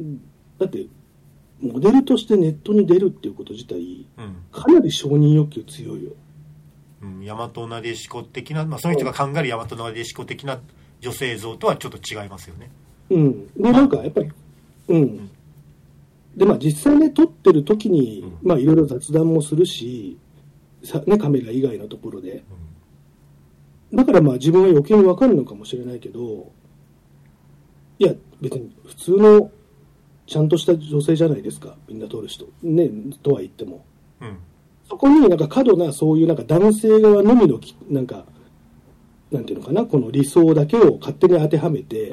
[0.00, 0.20] うん
[0.58, 0.86] だって、
[1.60, 6.12] モデルとしてネットに出るっていうこと自体、うんかなり承認欲求強いよ。
[7.02, 10.58] うん、大和なでしこ的な、まあ、その人が考える大和なでしこ的な
[11.00, 12.70] 女性像とはちょっと違いますよね。
[13.10, 13.46] うん。
[13.54, 14.30] で、なんかやっぱり、
[14.88, 15.30] うん。
[16.36, 20.23] で、まあ実際ね、撮ってる時に、うんまあいろいろ雑談もするし、さ
[21.06, 22.44] ね、カメラ以外のところで。
[23.92, 26.52] だからまあ自分は余計にわかるのかもしれないけど、
[27.98, 29.50] いや、別に普通の
[30.26, 32.46] ちゃんとした女性じゃないですか、みんな撮る人。
[32.62, 32.90] ね、
[33.22, 33.84] とは言っても。
[34.20, 34.36] うん。
[34.88, 38.24] そこになんか過度なそういうなんか男性側のみのき、なんか、
[39.30, 42.10] なんていうのかな、この理想だけを勝手に当てはめて、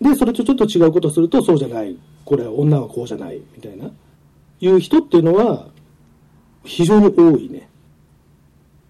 [0.00, 0.10] うん。
[0.10, 3.90] で、それとちょっと違うことをすると、そうじゃない、これは女はこうじゃない、みたいな、
[4.60, 5.68] いう人っていうのは、
[6.64, 7.68] 非常に多いね。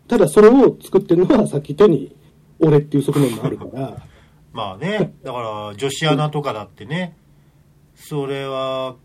[0.08, 2.16] ただ、それを作ってるのは、さっき言ったように、
[2.58, 4.02] 俺っていう側面もあるから、
[4.52, 7.16] まあね、だから女子アナとかだってね、
[7.94, 8.96] それは、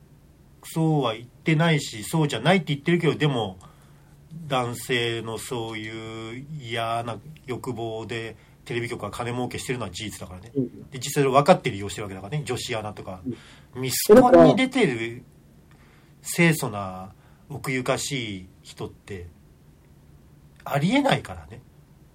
[0.63, 3.57] そうは言ってないし、そうじゃないって言ってるけど、でも、
[4.47, 8.35] 男性のそういう嫌な欲望で、
[8.65, 10.51] テレビ局が金儲けしてるのは事実だからね。
[10.55, 13.37] うんで実際分かって利用してるわけだからね女子アナとか、うん
[13.75, 15.23] ミスコンに出てる
[16.23, 17.11] 清楚な
[17.49, 19.27] 奥ゆかしい人って
[20.65, 21.61] ありえないからね。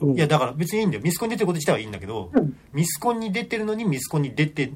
[0.01, 0.17] うん。
[0.17, 1.03] いやだから別にいいんだよ。
[1.03, 2.57] ミスコンに出てること自体はいいんだけど、うん。
[2.73, 4.73] ミスコンに出てるのにミスコンに出て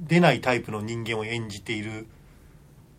[0.00, 2.06] 出ないタイプの人間を演じている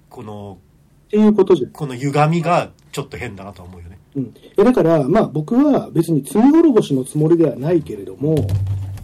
[0.10, 0.60] この
[1.08, 1.72] っていうことじゃん。
[1.72, 4.00] この歪みがちょっと変だなとは思うよね。
[4.16, 4.34] うん。
[4.34, 8.36] だから、まあ僕は別に罪滅ぼしのつもりではないけれども、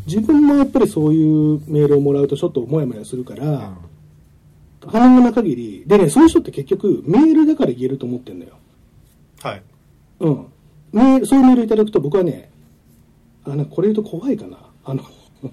[0.06, 3.78] 自分もやっぱりそういうメールをもらうとちょっともやもやするから、
[4.82, 8.59] 可能な限り、でね、そういう人って結局メールだから言えると思ってんだよ。
[9.42, 9.64] はい
[10.20, 10.46] うん。
[10.92, 12.50] メール、そういうメールいただくと僕はね、
[13.46, 14.58] あ、なんかこれ言うと怖いかな。
[14.84, 15.04] あの、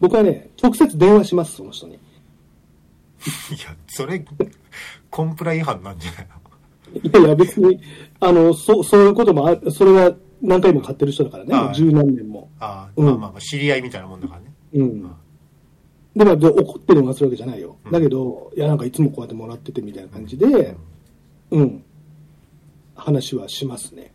[0.00, 1.94] 僕はね、直接電話します、その人に。
[1.94, 1.96] い
[3.64, 4.24] やそれ
[5.08, 6.40] コンプラ違反なんじゃないの？
[7.20, 7.80] いやいや、別に、
[8.20, 12.50] あの、そそういうこともあ、それは何回も買ってる人だからね、はいもう十何年も。
[12.58, 15.02] ああ、うんまあまあまあ知り合いみたいなもんだからねうん。
[16.14, 17.76] で、まあ、で怒って電話するわけじゃないよ。
[17.84, 20.76] うんだけど、いや、なんかいつもこうやってもらっててみたいな感じで、
[21.50, 21.84] うん。
[23.02, 24.12] 話はしますね。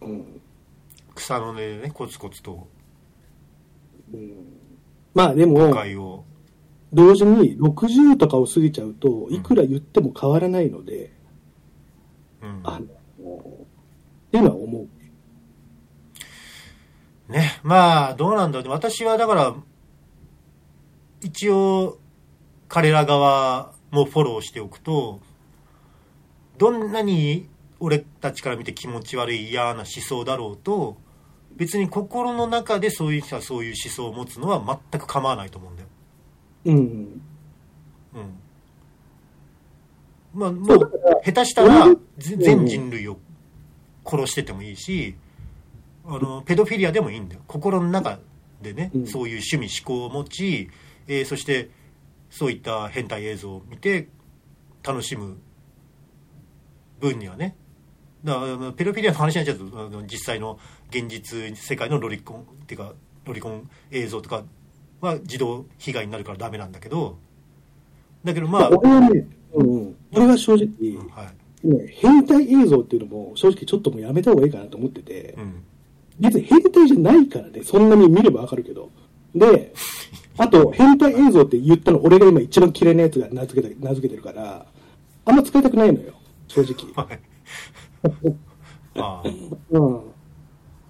[0.00, 0.40] うん。
[1.14, 2.68] 草の根でねコツコツと
[5.14, 6.24] まあで誤も、
[6.92, 11.12] 同時に60とかを過ぎちゃうと、いくら言っても変わらないので、
[12.40, 12.88] うんあの、っ
[14.30, 14.88] ていうのは思う。
[17.32, 19.54] ねまあどうなんだろうね私はだから
[21.20, 21.98] 一応
[22.68, 25.20] 彼ら側もフォローしておくと
[26.56, 27.48] どんなに
[27.80, 30.96] 俺たちから見て気持ち悪い嫌な思想だろうと
[31.52, 35.88] 別に心の中でそういう人はそういう思想を持つのは全く構わないと思うんだよ。
[36.66, 36.76] うん。
[36.76, 37.20] うん。
[40.34, 40.92] まあもそう
[41.24, 41.86] 下手したら
[42.18, 43.18] 全人類を
[44.04, 45.16] 殺しててもいいし、
[46.06, 48.18] あのペドフィリアでもいいんだよ心の中
[48.62, 50.70] でね、うんそういう趣味思考を持ち、
[51.06, 51.70] えーそして
[52.30, 54.08] そういった変態映像を見て
[54.82, 55.38] 楽しむ
[57.00, 57.56] 分にはね
[58.24, 60.58] だからペドフィリアの話になっちゃうと実際の
[60.90, 62.92] 現実世界のロリコンっていうか
[63.24, 64.42] ロリコン映像とか
[65.00, 67.18] は自動被害になるからダメなんだけど
[68.24, 69.96] だけどまあ、俺はね、うん。
[70.12, 70.66] 俺は正直、
[71.10, 75.64] はいね、変態映像っていうのも正直ちょっともうやめた方がいいかなと思ってて、うん、
[76.20, 78.90] 別に変態じゃないからね、そんなに見ればわかるけど。
[79.34, 79.72] で、
[80.36, 84.66] あと、変態映像って言ったの俺が今一番嫌いなやつが名付けた名付けてるから、
[85.24, 86.14] あんま使いたくないのよ、
[86.48, 86.92] 正直。
[86.94, 87.20] はい
[88.96, 89.24] ああ
[89.70, 90.00] うん。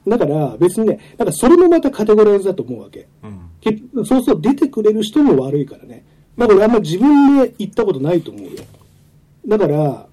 [0.08, 3.08] だから別にね、だからそれもまたカテゴライズだと思うわけ。
[3.22, 6.04] うん結局、そうそう出てくれる人も悪いからね。
[6.36, 8.50] だからあんま自分で言ったことないと思うよ。
[9.46, 10.06] だから、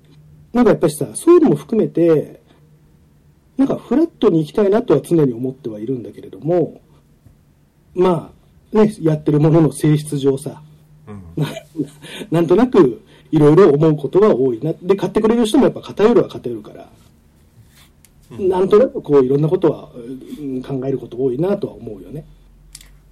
[0.53, 2.41] なんかやっぱりさ、そういうのも含めて、
[3.57, 6.81] なんかフラットに行きたいなとは常に思ってはいるんだけれども、
[7.93, 8.31] ま
[8.73, 10.61] あ、ね、やってるものの性質上さ、
[11.07, 11.47] うんな
[12.31, 13.01] なんとなく
[13.35, 14.73] いろいろ思うことが多いな。
[14.81, 16.87] で、買ってくれる人もやっぱ偏るは偏るから、
[18.31, 18.47] うん。
[18.47, 19.99] なんとなくこういろんなことは、う
[20.41, 22.25] ん考えること多いなとは思うよね。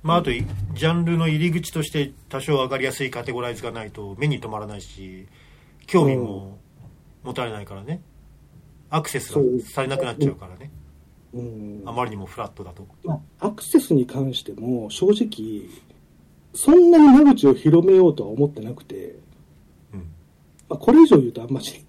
[0.01, 0.45] まあ、あとい
[0.75, 5.27] ジャンルの入り口として多少上がりやすいカテゴライズがないと目に留まらないし
[5.87, 6.57] 興味も
[7.23, 8.01] 持たれないからね。
[8.89, 9.41] アクセスが
[9.73, 10.71] されなくなっちゃうからね。
[11.33, 11.83] うん。
[11.85, 12.87] あまりにもフラットだと。
[13.03, 15.69] まあ、アクセスに関しても正直
[16.53, 19.32] そんなに間口を広めようとは思ってなくて、うん
[20.73, 21.85] まあ、これ以上言うとあんまし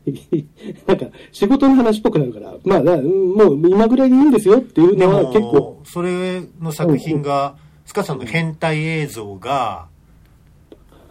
[0.87, 5.53] なんか仕事の話っぽくなるからまあもう今ぐらいでいいんですよっていうでのは結構。
[5.55, 7.57] もそれの作品が
[7.87, 9.89] スカさんの変態映像が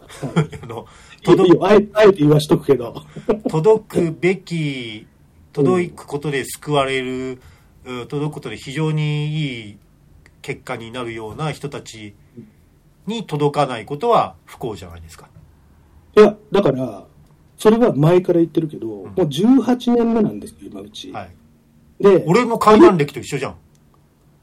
[0.61, 0.85] あの
[1.23, 3.01] 届よあえあえて言わしとくけど。
[3.49, 5.07] 届くべき
[5.51, 7.39] 届くことで救われる、
[7.85, 9.77] うん届くことで非常にいい
[10.41, 12.15] 結果になるような人たち
[13.07, 15.27] に届かないことは不幸じゃないですか。
[16.15, 17.05] いやだから
[17.57, 21.29] それは前から言ってるけど、もう18年目なんですよ今うち、はい、
[22.03, 23.55] で俺の海岸歴と一緒じゃん。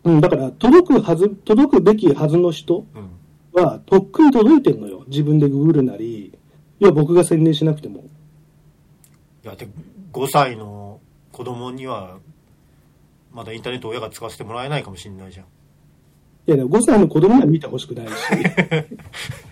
[0.04, 6.32] うん、だから届くはず届くべきはずの人うん、はとっくに届いてんのよ自分でググるなり
[6.80, 8.04] いや僕が宣伝しなくても
[9.44, 9.68] いやで
[10.12, 11.00] 5歳の
[11.32, 12.16] 子供には
[13.32, 15.46] まだインターネットを親が使わせてもらえないかもしれないじゃん。
[15.46, 15.48] い
[16.46, 18.12] や、でも5歳の子供には見てほしくないし。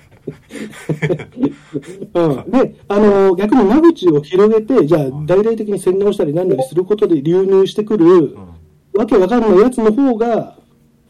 [2.14, 8.54] うん、で、あの、逆に間口を広げて、じゃあ、大々的に洗脳したりなんだりすることで流入してくる、うん。
[8.94, 10.56] わけわかんないやつの方が、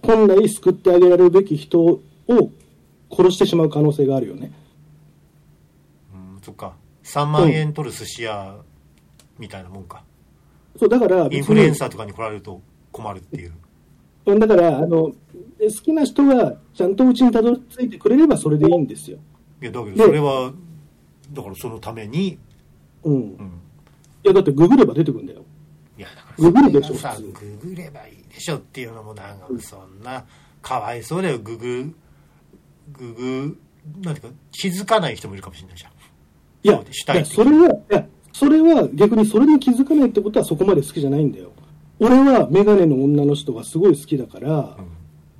[0.03, 2.03] 本来救ってあげられるべき人を
[3.11, 4.53] 殺してしまう可能性があるよね。
[6.13, 6.75] うん、そっか。
[7.05, 8.57] 3万円取る寿司屋
[9.39, 10.03] みたいなもんか、
[10.79, 12.61] そう、だから、インフルエンサーとかに来られると
[12.93, 13.53] 困るっていう。
[14.39, 15.15] だから、あの、好
[15.83, 19.19] きな人がちゃんとうちにたどり着いてくれればそれでいいんですよ。
[19.61, 20.53] いやだけどそれは
[21.33, 22.39] だからそのために、
[23.03, 23.15] うん。
[23.15, 23.61] いうん、
[24.23, 25.45] や、だってググれば出てくるんだよ。
[25.99, 27.47] いやだからググるでしょさ普通。
[27.63, 30.25] ググればいいでしょっていうのもなんかそんな
[30.63, 31.39] かわいそうだよ。
[31.39, 31.95] ググ
[32.93, 33.59] ググ
[34.03, 35.93] なんていうか気づかない人もいるかもしれないじゃん。
[36.63, 41.53] いや、そしたいいやそれは、いや、それは逆にそれに気づかないってことはそこまで好きじゃないんだよ。
[42.01, 44.77] 俺はメガネの女の人がすごい好きだから、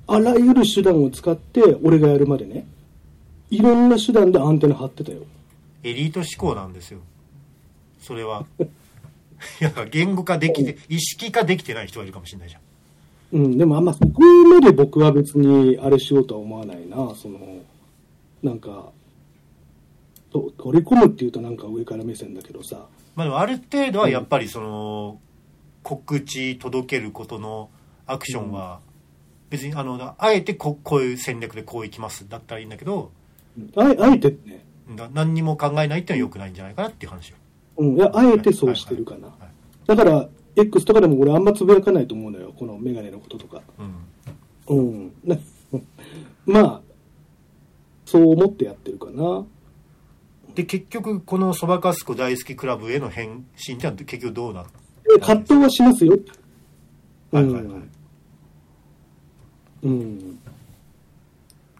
[0.07, 2.67] あらゆる手段を使って俺がやるまでね、
[3.49, 5.21] いろんな手段でアンテナ張ってたよ。
[5.83, 6.99] エリート思考なんですよ。
[7.99, 8.45] それは。
[8.59, 12.61] いや言語化できて意識化できてない人がいるかもしれないじゃん。
[13.31, 17.39] うん、でもあんまそこまで僕は別にあれしようとは思わないな、その、
[18.41, 18.91] なんか、
[20.31, 25.19] と取り込むっていうとなんか上から目線だけどさ、まあでもある程度はやっぱりその
[25.83, 27.69] 告知届けることの
[28.05, 28.79] アクションは
[29.49, 33.11] 別にあのあえてここういう戦略でこういきますだったらいいんだけど
[33.75, 37.37] あえあえてね、だ何にも考えないっていうのは良くないんじゃないかなっていう話よ
[37.77, 39.27] うん、いやあえてそうしてるかな。
[39.27, 39.49] はいはい
[39.89, 43.63] だから、X とかでも俺あんまつぶやかないと思うのよ、このメガネのこととか。
[44.69, 45.13] うんうん。
[45.25, 45.35] な
[46.45, 46.81] まあ、
[48.05, 49.45] そう思ってやってるかな。
[50.53, 54.69] で結局このそばかす子大好きクラブへの返信ってのは結局どうなる
[55.15, 56.17] で葛藤はしますよ。
[57.31, 57.63] はいはいはい
[59.83, 60.39] うん。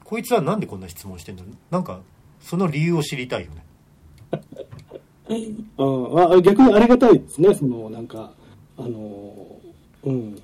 [0.10, 0.16] うん。
[0.16, 1.44] こいつはなんでこんな質問してんの？
[1.70, 2.02] なんか
[2.40, 3.64] その理由を知りたいよね
[5.78, 8.34] ああ逆にありがたいですね、そのなんか、
[8.78, 9.60] あの
[10.04, 10.42] うん、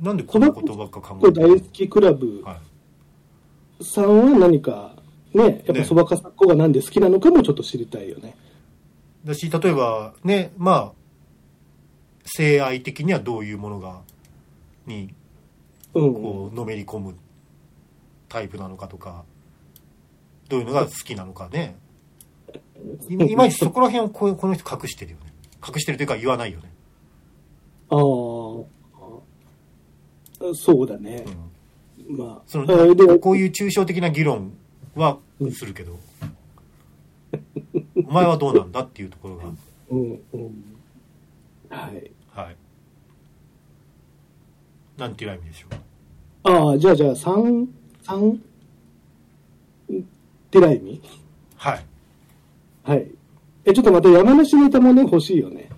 [0.00, 2.60] なんでこんなことばっか考えてる大好きクラブは
[3.80, 4.94] いさんは何か、
[5.34, 8.36] ね、やっぱそばかさっこがなんで好きなのかもちょっと知りたいよね。
[9.24, 10.92] だし例えばねまあ
[12.24, 14.02] 性愛的にはどういうものが
[14.86, 15.12] に
[15.94, 16.14] うん。
[16.14, 17.16] こうのめり込む
[18.32, 19.24] タイプなのかとか
[20.48, 21.76] どういうのが好きなのかね。
[23.08, 25.32] いいまいちそこら辺をこうこの人隠してるよね。
[25.66, 26.72] 隠してるというか言わないよね、
[27.88, 27.98] ああ、
[30.54, 31.24] そうだね。
[32.08, 32.14] う。
[32.14, 34.54] ん、まあ、そのあでこういう抽象的な議論
[34.96, 35.18] は
[35.52, 35.98] するけど、
[38.08, 39.44] お前はどうなんだっていうところが。
[39.90, 40.64] うん、うん。
[41.68, 42.10] はい。
[42.30, 42.56] はい。
[44.98, 46.50] なんていう意味でしょう。
[46.50, 47.68] ああ、じゃあじゃあ、三、
[48.02, 48.34] 三、っ
[50.50, 51.02] てな意味
[51.56, 51.84] はい。
[52.82, 53.10] はい。
[53.64, 55.70] え、ちょっとまた山梨ネタもね、欲しいよね。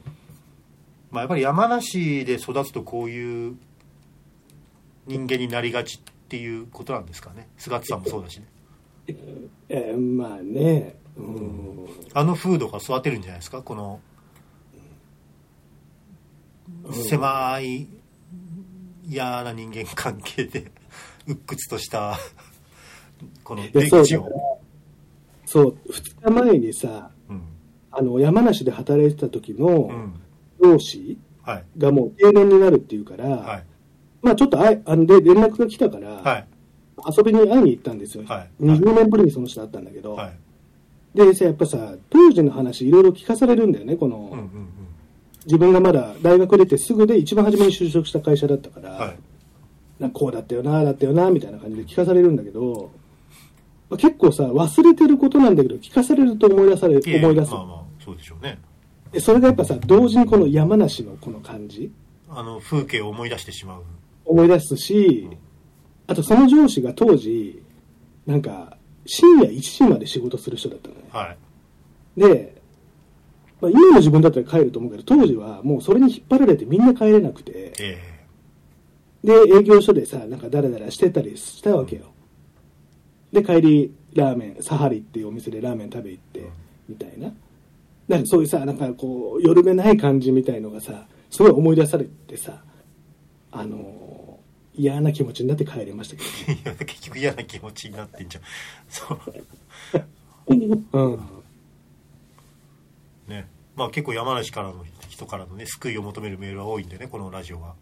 [1.10, 3.56] まあ、やっぱり山梨で育つとこういう
[5.06, 7.46] 人間になりがちっていうことなんですかね。
[7.58, 8.46] 菅津さんもそうだしね。
[9.68, 11.86] えーまあね、うん。
[12.14, 13.62] あの風土が育てるんじゃないですか？
[13.62, 14.00] この
[16.90, 17.86] 狭い
[19.06, 20.72] 嫌な人間関係で
[21.26, 22.18] 鬱屈とした
[23.44, 24.58] この出口を。
[25.46, 27.40] そう、二日前にさ、うん。
[27.90, 30.14] あの、山梨で働いてた時うのん。
[30.60, 31.64] 上司はい。
[31.78, 33.64] がもう定年になるっていうから、はい。
[34.22, 36.46] まあちょっとあいあんで連絡が来たから、はい。
[37.16, 38.24] 遊びに会いに行ったんですよ。
[38.26, 38.64] はい。
[38.64, 40.38] 20年ぶりにその人会ったんだけど、はい。
[41.18, 44.48] でさ、やっぱさ、当時の話いろいろ聞かされるんだよね、この、うんうん
[45.46, 49.16] 自分がまだ大学出てすぐで一番初めに就職した会社だったから、うんはい
[50.04, 52.90] なんかこうだったよな、だったよな、みたいな感じで聞かされるんだけど、
[53.88, 57.52] まあ結構さ、忘れてることなんだけど、聞かされると思い出され、思い出す。
[57.52, 57.60] ま。
[57.60, 58.58] あまあそうでしょうね。
[59.12, 61.90] でそれがやっぱさ、同時にこの山梨のこの感じ、
[62.28, 63.82] あの風景を思い出してしまう。
[64.26, 65.30] 思い出すし、
[66.06, 67.62] あとその上司が当時、
[68.26, 68.76] なんか、
[69.06, 71.02] 深夜1時まで仕事する人だったのね。
[71.10, 71.34] は
[72.16, 72.20] い。
[72.20, 72.60] で、
[73.60, 78.13] まあ、今の自分だったら帰ると思うけど、当時はもうそれに引っ張られてみんな帰れなくて、え
[79.24, 82.12] で、営業所でさ、なんかダラダラしてたりしたわけよ。
[83.32, 86.48] で、帰り、ラーメン、サハリっていうお店でラーメン食べ行って、
[86.88, 87.32] みたいな。
[88.06, 92.62] なんかそういうさ、なんかこう、よるめない感じみたいのがさ、すごい思い出されてさ、
[93.50, 94.14] あのー
[94.76, 98.42] 嫌な気持ちになって帰りましたけえいや結局嫌な気持ちになってんじゃん
[98.90, 99.18] そう
[100.48, 100.78] ど。
[100.92, 101.20] うん。
[103.28, 107.74] ねまあ結構山梨からの人からのね救いを求めるメールは多いんでねこのラジオは、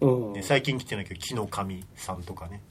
[0.00, 0.32] うん。
[0.34, 2.62] ね、最近来てないけど木の神さんとかね。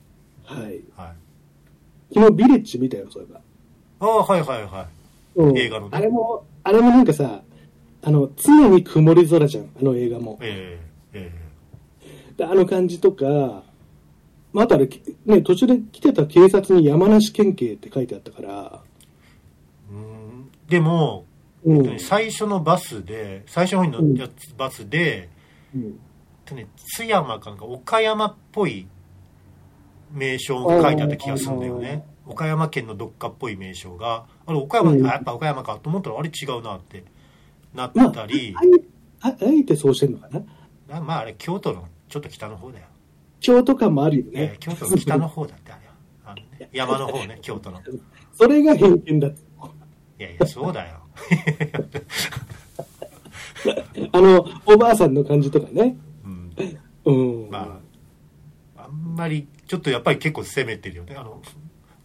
[0.43, 0.81] はい。
[0.95, 2.13] はい。
[2.13, 3.41] 昨日ビレッジ見たよ、そういえば。
[3.99, 4.87] ああはいはいは
[5.35, 5.39] い。
[5.39, 5.57] うん。
[5.57, 5.97] 映画のね。
[5.97, 7.41] あれも、あれもなんかさ、
[8.03, 10.39] あの、常に曇り空じゃん、あの映画も。
[10.41, 10.79] え
[11.13, 11.47] ええ
[12.37, 13.63] であの感じとか、
[14.53, 14.87] まあ、あとあれ、
[15.25, 18.83] ね、途中で来てた警察に山梨県警って書いてあったから、
[19.91, 20.51] えうん。
[20.69, 21.25] でも、
[21.65, 21.77] うん。
[21.77, 25.29] えっとね最初のバスで最初の方のやつ、バスで、
[25.75, 25.99] うん
[26.47, 28.87] とね、津山かなんか岡山っぽい
[30.11, 32.05] 名称が書いてあった気がするんだよね。
[32.25, 34.25] 岡山県のどっかっぽい名称が。
[34.45, 35.05] あれ岡山、うん。
[35.05, 35.79] あやっぱ岡山か。
[35.81, 37.03] と思ったらあれ違うなって
[37.73, 38.55] なっまあ、たり、
[39.21, 40.41] あああえてそうしてんのかな。
[40.97, 42.85] あまああれ京都のちょっと北の方だよ、
[43.39, 44.31] 京都感もあるよね。
[44.33, 45.93] えー京都の北の方だってあれは。
[46.31, 47.79] あね山の方ね京都の。
[47.79, 47.83] い
[48.33, 49.29] それが偏見だ。
[50.17, 50.97] やいやそうだよ。
[54.11, 55.97] あの、おばあさんの感じとかね。
[57.05, 57.49] うんうん。
[57.49, 57.81] ま
[58.77, 61.41] ああんまりちょっとやっぱり結構攻めてるよねあの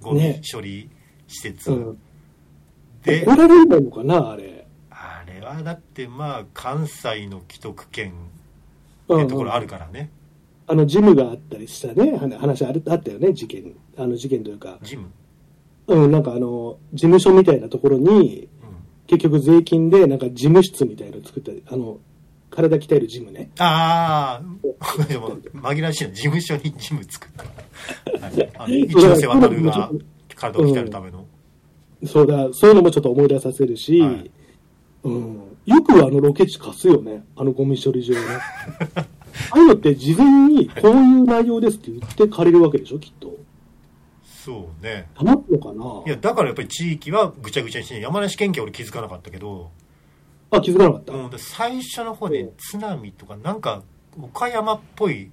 [0.00, 0.90] ゴミね処理
[1.28, 1.98] 施設、うん。
[3.04, 4.66] で怒られないのかな、あれ。
[4.90, 8.14] あれはだってまあ関西の既得権っ
[9.08, 10.10] うんてところあるからね、
[10.66, 13.74] あの、ジムがあったりしたね、話話あるあったよね、事件。
[13.96, 14.78] あの事件というか。
[14.82, 15.10] ジム、
[15.88, 18.76] うん、なんかあの、事務所みたいなところに、うん、
[19.06, 21.98] 結局税金で、なんか事務室みたいなの作ったり、あの、
[22.52, 23.50] 体鍛えるジムね。
[23.58, 27.30] ああでも紛らわしいな事務所にジム作っ
[28.56, 29.90] た一ノ瀬渡るが
[30.36, 31.26] 体を鍛えるための、
[32.06, 34.30] そうだ、そういうのもちょっと思い出させるし、はい。
[35.04, 35.56] うん。
[35.64, 38.20] よくあのロケ地貸すよね、あのゴミ処理場ね。
[38.94, 39.06] あ
[39.52, 43.34] あいうのって事前にこういう内容ですって言って借りるわけでしょ、きっと。
[44.44, 45.08] そうね。
[45.14, 46.02] たまるのかな。
[46.06, 49.70] いやだからやっぱり地域はぐちゃぐちゃにして山梨県警は俺気づかなかったけど、
[50.52, 51.12] あ、気づかなかった。
[51.14, 52.56] うん、で最初の方でうん。
[52.56, 53.82] 津波とかなんか
[54.20, 55.30] 岡山っぽい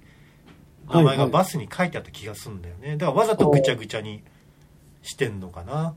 [0.92, 2.96] 名前がバスに書いてあった気がするんだよね。
[2.96, 4.22] だからわざとぐちゃぐちゃに
[5.02, 5.94] してんのかな。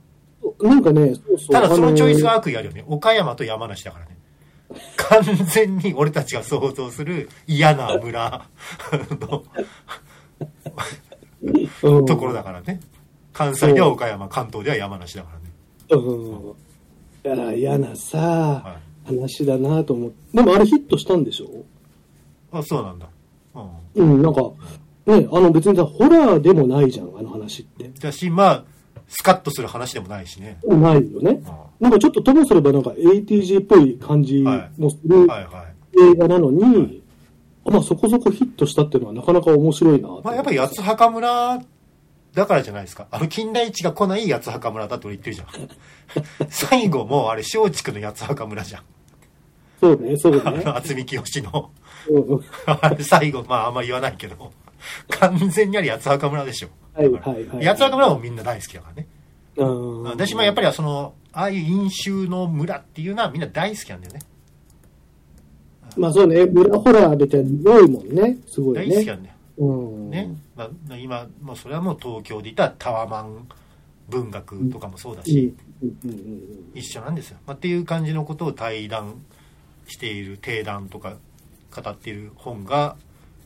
[0.61, 1.49] なんかね、そうそう。
[1.49, 2.83] ただそのチョイスはが悪意あるよね。
[2.87, 4.17] 岡山と山梨だからね。
[4.97, 8.47] 完全に俺たちが想像する嫌な村
[11.81, 12.79] のところだからね。
[13.31, 15.45] 関西では岡山関東では山梨だからね。
[16.03, 17.35] うん。
[17.35, 20.37] いや、嫌なさ、は話だなと思って。
[20.37, 21.47] でもあれヒットしたんでしょ？
[22.51, 23.07] あそうなんだ
[23.95, 24.41] うんうん、なんか、
[25.05, 27.89] ね、あの別にさ、ホラーでもないじゃん、あの話って。
[27.99, 28.63] だしまあ
[29.07, 31.41] スカッとする話でもないしねないよね。
[31.45, 34.43] あなんかちょっとともすればなんか ATG っぽい感じ
[34.77, 35.65] もするはいは
[36.03, 37.03] い映画なのに、
[37.65, 41.61] まあそこそこヒットしたっていうのはなかなか面白いなとまあ、やっぱり八つ墓村
[42.33, 43.07] だからじゃないですか。
[43.11, 46.49] あの、近代一が来ない八つ墓村だって俺言ってるじゃん。
[46.49, 48.81] 最後もあれ、松竹の八つ墓村じゃん。
[49.83, 50.39] そうね、そうね。
[50.39, 51.71] 渥美清の。
[53.03, 54.51] 最後、まああんま言わないけど、
[55.09, 56.69] 完全にあれ八つ墓村でしょ。
[56.93, 57.65] はいはいはい。
[57.65, 59.07] 八つ墓村もみんな大好きだからね。
[59.55, 64.19] うん私もやっぱりその、ああいう飲酒の村っていうのはみんな大好きなんだよね。
[65.97, 68.95] まあそうね、村ホラーみたいなの多いもんね、すご大いね。
[68.95, 69.35] 好きなんだよ。
[69.57, 70.09] うん。
[70.09, 70.35] ね。
[70.55, 73.47] まあ、今、もうそれはもう東京で言ったらタワマン
[74.09, 75.25] 文学とかもそうだうん。
[75.25, 75.53] し、
[76.73, 79.21] 一緒なんですよ、まあ、っていう感じのことを対談
[79.87, 81.17] している定談とか
[81.75, 82.95] 語っている本が、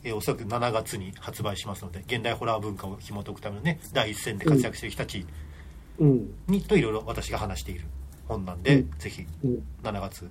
[0.04, 5.26] えーおそらく7月に発売しますので現代ホラー文化を紐解くためのね第一線で活躍している人たち
[5.98, 6.30] うん。
[6.46, 7.84] にといろいろ私が話している
[8.28, 9.62] 本なんで、うんぜひうん。
[9.82, 10.28] 7月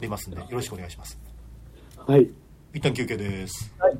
[0.00, 1.18] 出ますんでよろしくお願いします
[2.06, 2.28] はい。
[2.72, 3.97] 一旦休憩ですはい